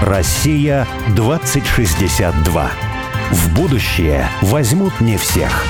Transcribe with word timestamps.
Россия 0.00 0.88
2062. 1.14 2.70
В 3.32 3.54
будущее 3.54 4.30
возьмут 4.40 4.98
не 5.00 5.18
всех. 5.18 5.64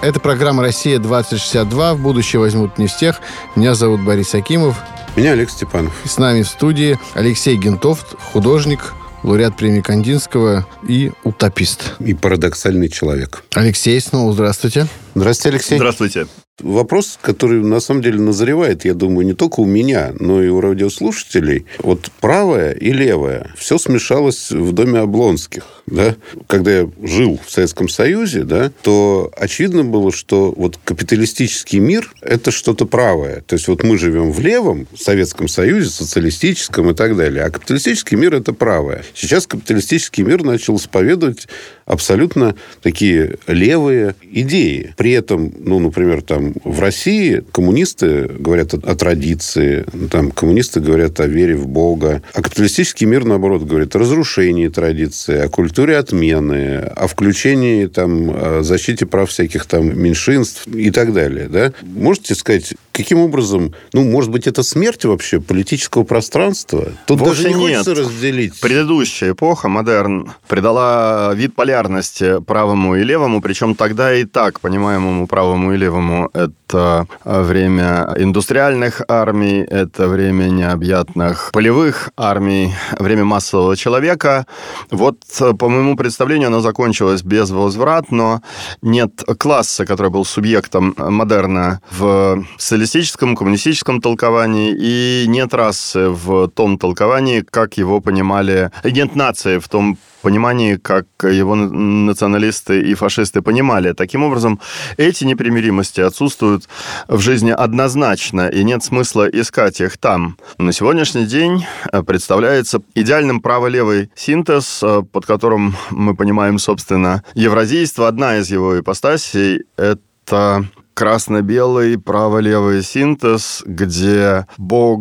Это 0.00 0.20
программа 0.20 0.62
«Россия-2062». 0.62 1.94
В 1.94 2.00
будущее 2.00 2.40
возьмут 2.40 2.78
не 2.78 2.86
всех. 2.86 3.20
Меня 3.56 3.74
зовут 3.74 4.00
Борис 4.00 4.34
Акимов. 4.34 4.76
Меня 5.16 5.32
Олег 5.32 5.50
Степанов. 5.50 5.92
И 6.04 6.08
с 6.08 6.16
нами 6.16 6.42
в 6.42 6.48
студии 6.48 6.98
Алексей 7.14 7.56
Гентофт, 7.56 8.16
художник, 8.32 8.94
лауреат 9.22 9.54
премии 9.56 9.82
Кандинского 9.82 10.66
и 10.88 11.12
утопист. 11.24 11.94
И 11.98 12.14
парадоксальный 12.14 12.88
человек. 12.88 13.42
Алексей, 13.54 14.00
снова 14.00 14.32
здравствуйте. 14.32 14.86
Здравствуйте, 15.14 15.56
Алексей. 15.56 15.76
Здравствуйте. 15.76 16.26
Вопрос, 16.62 17.18
который 17.20 17.62
на 17.62 17.80
самом 17.80 18.00
деле 18.00 18.18
назревает, 18.18 18.86
я 18.86 18.94
думаю, 18.94 19.26
не 19.26 19.34
только 19.34 19.60
у 19.60 19.66
меня, 19.66 20.14
но 20.18 20.42
и 20.42 20.48
у 20.48 20.60
радиослушателей. 20.60 21.66
Вот 21.80 22.10
правое 22.20 22.72
и 22.72 22.92
левое. 22.92 23.52
Все 23.56 23.76
смешалось 23.76 24.50
в 24.50 24.72
доме 24.72 25.00
Облонских. 25.00 25.75
Да? 25.86 26.16
Когда 26.46 26.80
я 26.80 26.90
жил 27.02 27.40
в 27.44 27.50
Советском 27.50 27.88
Союзе, 27.88 28.42
да, 28.42 28.72
то 28.82 29.30
очевидно 29.36 29.84
было, 29.84 30.10
что 30.10 30.52
вот 30.56 30.78
капиталистический 30.84 31.78
мир– 31.78 32.12
это 32.20 32.50
что-то 32.50 32.86
правое. 32.86 33.42
То 33.46 33.54
есть 33.54 33.68
вот 33.68 33.84
мы 33.84 33.96
живем 33.96 34.32
в 34.32 34.40
левом 34.40 34.88
Советском 34.96 35.46
Союзе, 35.48 35.90
социалистическом 35.90 36.90
и 36.90 36.94
так 36.94 37.16
далее, 37.16 37.44
а 37.44 37.50
капиталистический 37.50 38.16
мир– 38.16 38.34
это 38.36 38.52
правое. 38.52 39.04
Сейчас 39.14 39.46
капиталистический 39.46 40.24
мир 40.24 40.42
начал 40.42 40.76
исповедовать 40.76 41.46
абсолютно 41.84 42.56
такие 42.82 43.36
левые 43.46 44.16
идеи. 44.22 44.92
При 44.96 45.12
этом, 45.12 45.52
ну, 45.56 45.78
например, 45.78 46.22
там 46.22 46.52
в 46.64 46.80
России 46.80 47.44
коммунисты 47.52 48.24
говорят 48.24 48.74
о, 48.74 48.78
о 48.78 48.96
традиции, 48.96 49.84
там 50.10 50.32
коммунисты 50.32 50.80
говорят 50.80 51.20
о 51.20 51.26
вере 51.26 51.54
в 51.54 51.68
Бога, 51.68 52.22
а 52.32 52.42
капиталистический 52.42 53.06
мир, 53.06 53.24
наоборот, 53.24 53.62
говорит 53.62 53.94
о 53.94 54.00
разрушении 54.00 54.66
традиции, 54.66 55.38
о 55.38 55.48
культуре 55.48 55.75
отмены, 55.78 56.78
о 56.96 57.06
включении, 57.06 57.86
там, 57.86 58.30
о 58.30 58.62
защите 58.62 59.06
прав 59.06 59.30
всяких 59.30 59.66
там 59.66 59.98
меньшинств 59.98 60.66
и 60.66 60.90
так 60.90 61.12
далее. 61.12 61.48
Да? 61.48 61.72
Можете 61.82 62.34
сказать, 62.34 62.74
каким 62.92 63.18
образом, 63.18 63.74
ну, 63.92 64.04
может 64.04 64.30
быть, 64.30 64.46
это 64.46 64.62
смерть 64.62 65.04
вообще 65.04 65.40
политического 65.40 66.04
пространства? 66.04 66.88
Тут 67.06 67.20
Вовсе 67.20 67.42
даже 67.44 67.54
не 67.54 67.66
нет. 67.66 67.78
хочется 67.78 68.02
разделить. 68.02 68.60
Предыдущая 68.60 69.32
эпоха, 69.32 69.68
модерн, 69.68 70.32
придала 70.48 71.32
вид 71.34 71.54
полярности 71.54 72.40
правому 72.40 72.96
и 72.96 73.04
левому, 73.04 73.40
причем 73.40 73.74
тогда 73.74 74.14
и 74.14 74.24
так, 74.24 74.60
понимаемому 74.60 75.26
правому 75.26 75.74
и 75.74 75.76
левому, 75.76 76.30
это 76.32 77.06
время 77.24 78.14
индустриальных 78.16 79.02
армий, 79.08 79.60
это 79.60 80.08
время 80.08 80.44
необъятных 80.44 81.50
полевых 81.52 82.10
армий, 82.16 82.72
время 82.98 83.24
массового 83.24 83.76
человека. 83.76 84.46
Вот, 84.90 85.18
по 85.66 85.70
моему 85.70 85.96
представлению, 85.96 86.46
оно 86.46 86.60
закончилось 86.60 87.24
безвозвратно. 87.24 88.40
Нет 88.82 89.24
класса, 89.36 89.84
который 89.84 90.12
был 90.12 90.24
субъектом 90.24 90.94
модерна 90.96 91.80
в 91.90 92.44
социалистическом, 92.56 93.34
коммунистическом 93.34 94.00
толковании, 94.00 94.72
и 94.78 95.24
нет 95.26 95.52
расы 95.54 96.10
в 96.10 96.46
том 96.50 96.78
толковании, 96.78 97.40
как 97.40 97.78
его 97.78 98.00
понимали, 98.00 98.70
нет 98.84 99.16
нации 99.16 99.58
в 99.58 99.66
том 99.66 99.98
понимании, 100.26 100.74
как 100.74 101.06
его 101.22 101.54
националисты 101.54 102.80
и 102.80 102.94
фашисты 102.94 103.42
понимали. 103.42 103.92
Таким 103.92 104.24
образом, 104.24 104.58
эти 104.96 105.22
непримиримости 105.24 106.00
отсутствуют 106.00 106.68
в 107.06 107.20
жизни 107.20 107.52
однозначно, 107.52 108.48
и 108.48 108.64
нет 108.64 108.82
смысла 108.82 109.28
искать 109.28 109.80
их 109.80 109.98
там. 109.98 110.36
На 110.58 110.72
сегодняшний 110.72 111.26
день 111.26 111.64
э, 111.92 112.02
представляется 112.02 112.82
идеальным 112.96 113.40
право-левый 113.40 114.10
синтез, 114.16 114.80
э, 114.82 115.02
под 115.12 115.26
которым 115.26 115.76
мы 115.90 116.16
понимаем, 116.16 116.58
собственно, 116.58 117.22
евразийство. 117.34 118.08
Одна 118.08 118.38
из 118.38 118.50
его 118.50 118.80
ипостасей— 118.80 119.62
это 119.76 120.64
красно-белый 120.96 121.98
право-левый 121.98 122.82
синтез, 122.82 123.62
где 123.66 124.46
Бог 124.56 124.96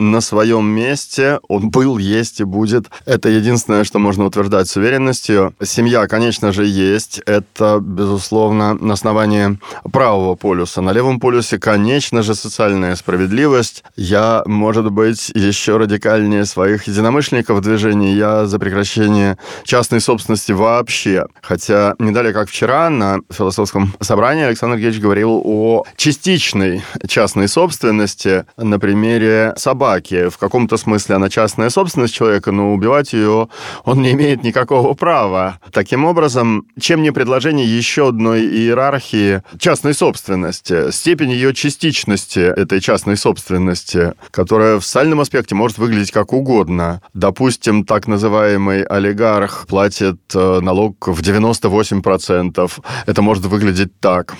на 0.00 0.20
своем 0.20 0.66
месте, 0.66 1.38
он 1.48 1.70
был, 1.70 1.98
есть 1.98 2.40
и 2.40 2.44
будет. 2.44 2.86
Это 3.06 3.28
единственное, 3.28 3.84
что 3.84 4.00
можно 4.00 4.24
утверждать 4.24 4.68
с 4.68 4.76
уверенностью. 4.76 5.54
Семья, 5.62 6.08
конечно 6.08 6.52
же, 6.52 6.66
есть. 6.66 7.20
Это, 7.26 7.78
безусловно, 7.80 8.74
на 8.74 8.94
основании 8.94 9.60
правого 9.92 10.34
полюса. 10.34 10.80
На 10.80 10.90
левом 10.90 11.20
полюсе, 11.20 11.60
конечно 11.60 12.22
же, 12.22 12.34
социальная 12.34 12.96
справедливость. 12.96 13.84
Я, 13.94 14.42
может 14.46 14.90
быть, 14.90 15.30
еще 15.32 15.76
радикальнее 15.76 16.44
своих 16.44 16.88
единомышленников 16.88 17.58
в 17.58 17.62
движении. 17.62 18.16
Я 18.16 18.46
за 18.46 18.58
прекращение 18.58 19.38
частной 19.62 20.00
собственности 20.00 20.50
вообще. 20.50 21.26
Хотя 21.40 21.94
не 22.00 22.10
далее, 22.10 22.32
как 22.32 22.48
вчера, 22.48 22.90
на 22.90 23.20
философском 23.30 23.94
собрании 24.00 24.42
Александр 24.42 24.78
Геевич 24.78 25.03
говорил 25.04 25.42
о 25.44 25.84
частичной 25.96 26.82
частной 27.06 27.46
собственности 27.46 28.46
на 28.56 28.78
примере 28.78 29.52
собаки. 29.56 30.30
В 30.30 30.38
каком-то 30.38 30.78
смысле 30.78 31.16
она 31.16 31.28
частная 31.28 31.68
собственность 31.68 32.14
человека, 32.14 32.52
но 32.52 32.72
убивать 32.72 33.12
ее 33.12 33.48
он 33.84 34.00
не 34.00 34.12
имеет 34.12 34.42
никакого 34.42 34.94
права. 34.94 35.58
Таким 35.72 36.06
образом, 36.06 36.66
чем 36.80 37.02
не 37.02 37.10
предложение 37.12 37.66
еще 37.66 38.08
одной 38.08 38.46
иерархии 38.46 39.42
частной 39.58 39.92
собственности, 39.92 40.90
степень 40.90 41.32
ее 41.32 41.52
частичности 41.52 42.40
этой 42.40 42.80
частной 42.80 43.18
собственности, 43.18 44.14
которая 44.30 44.78
в 44.78 44.86
социальном 44.86 45.20
аспекте 45.20 45.54
может 45.54 45.76
выглядеть 45.76 46.12
как 46.12 46.32
угодно. 46.32 47.02
Допустим, 47.12 47.84
так 47.84 48.06
называемый 48.06 48.84
олигарх 48.84 49.66
платит 49.66 50.20
э, 50.34 50.60
налог 50.60 51.08
в 51.08 51.20
98%. 51.20 52.72
Это 53.04 53.22
может 53.22 53.44
выглядеть 53.44 54.00
так. 54.00 54.34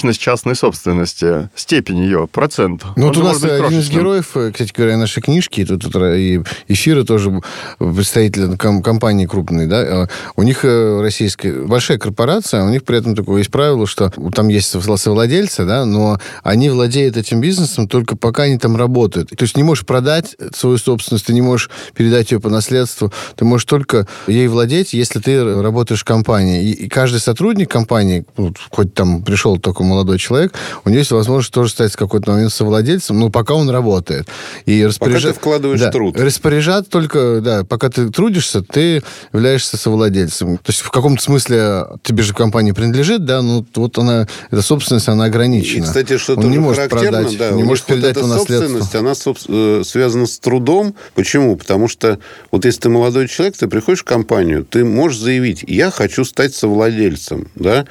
Частичность 0.00 0.20
частной 0.22 0.56
собственности, 0.56 1.50
степень 1.54 1.98
ее, 1.98 2.26
процент. 2.26 2.84
Ну, 2.96 3.08
вот 3.08 3.18
у 3.18 3.22
нас 3.22 3.44
один 3.44 3.80
из 3.80 3.90
героев, 3.90 4.30
э, 4.34 4.50
кстати 4.50 4.72
говоря, 4.74 4.96
нашей 4.96 5.22
книжки, 5.22 5.62
тут, 5.62 5.82
тут 5.82 5.94
и 5.96 6.42
эфиры 6.68 7.04
тоже 7.04 7.42
представители 7.78 8.56
компании 8.56 9.26
крупной, 9.26 9.66
да, 9.66 9.82
э, 9.82 10.06
у 10.36 10.42
них 10.42 10.64
э, 10.64 11.02
российская 11.02 11.66
большая 11.66 11.98
корпорация, 11.98 12.64
у 12.64 12.70
них 12.70 12.84
при 12.84 12.96
этом 12.96 13.14
такое 13.14 13.40
есть 13.40 13.50
правило, 13.50 13.86
что 13.86 14.10
там 14.34 14.48
есть 14.48 14.74
совладельцы, 14.96 15.66
да, 15.66 15.84
но 15.84 16.18
они 16.44 16.70
владеют 16.70 17.18
этим 17.18 17.42
бизнесом 17.42 17.86
только 17.86 18.16
пока 18.16 18.44
они 18.44 18.56
там 18.56 18.76
работают. 18.76 19.28
То 19.28 19.42
есть 19.42 19.54
не 19.54 19.62
можешь 19.62 19.84
продать 19.84 20.34
свою 20.54 20.78
собственность, 20.78 21.26
ты 21.26 21.34
не 21.34 21.42
можешь 21.42 21.68
передать 21.94 22.32
ее 22.32 22.40
по 22.40 22.48
наследству, 22.48 23.12
ты 23.36 23.44
можешь 23.44 23.66
только 23.66 24.06
ей 24.26 24.48
владеть, 24.48 24.94
если 24.94 25.20
ты 25.20 25.60
работаешь 25.60 26.00
в 26.00 26.04
компании. 26.04 26.62
И, 26.62 26.72
и 26.72 26.88
каждый 26.88 27.20
сотрудник 27.20 27.70
компании, 27.70 28.24
хоть 28.70 28.94
там 28.94 29.22
пришел 29.22 29.58
только 29.58 29.89
молодой 29.90 30.18
человек, 30.18 30.54
у 30.84 30.88
него 30.88 30.98
есть 30.98 31.10
возможность 31.10 31.52
тоже 31.52 31.70
стать 31.70 31.92
в 31.92 31.96
какой-то 31.96 32.32
момент 32.32 32.52
совладельцем, 32.52 33.18
но 33.18 33.30
пока 33.30 33.54
он 33.54 33.68
работает. 33.70 34.28
И 34.66 34.84
распоряж... 34.84 35.22
Пока 35.22 35.32
ты 35.32 35.38
вкладываешь 35.38 35.80
да, 35.80 35.90
труд. 35.90 36.18
Распоряжать 36.18 36.88
только, 36.88 37.40
да, 37.40 37.64
пока 37.64 37.90
ты 37.90 38.10
трудишься, 38.10 38.62
ты 38.62 39.02
являешься 39.32 39.76
совладельцем. 39.76 40.58
То 40.58 40.70
есть 40.70 40.80
в 40.80 40.90
каком-то 40.90 41.22
смысле 41.22 41.86
тебе 42.02 42.22
же 42.22 42.34
компания 42.34 42.74
принадлежит, 42.74 43.24
да, 43.24 43.42
ну 43.42 43.66
вот 43.74 43.98
она, 43.98 44.26
эта 44.50 44.62
собственность, 44.62 45.08
она 45.08 45.24
ограничена. 45.24 45.84
И, 45.84 45.86
кстати, 45.86 46.16
что 46.16 46.34
он 46.34 46.50
не 46.50 46.58
может 46.58 46.88
продать, 46.88 47.36
да, 47.36 47.50
не 47.50 47.64
может 47.64 47.84
передать 47.84 48.16
вот 48.16 48.26
эта 48.26 48.38
собственность, 48.38 48.94
она 48.94 49.12
э, 49.48 49.82
связана 49.84 50.26
с 50.26 50.38
трудом. 50.38 50.94
Почему? 51.14 51.56
Потому 51.56 51.88
что 51.88 52.18
вот 52.50 52.64
если 52.64 52.80
ты 52.80 52.88
молодой 52.88 53.28
человек, 53.28 53.56
ты 53.56 53.68
приходишь 53.68 54.00
в 54.00 54.04
компанию, 54.04 54.64
ты 54.64 54.84
можешь 54.84 55.18
заявить, 55.18 55.64
я 55.66 55.90
хочу 55.90 56.24
стать 56.24 56.54
совладельцем, 56.54 57.48
да, 57.54 57.86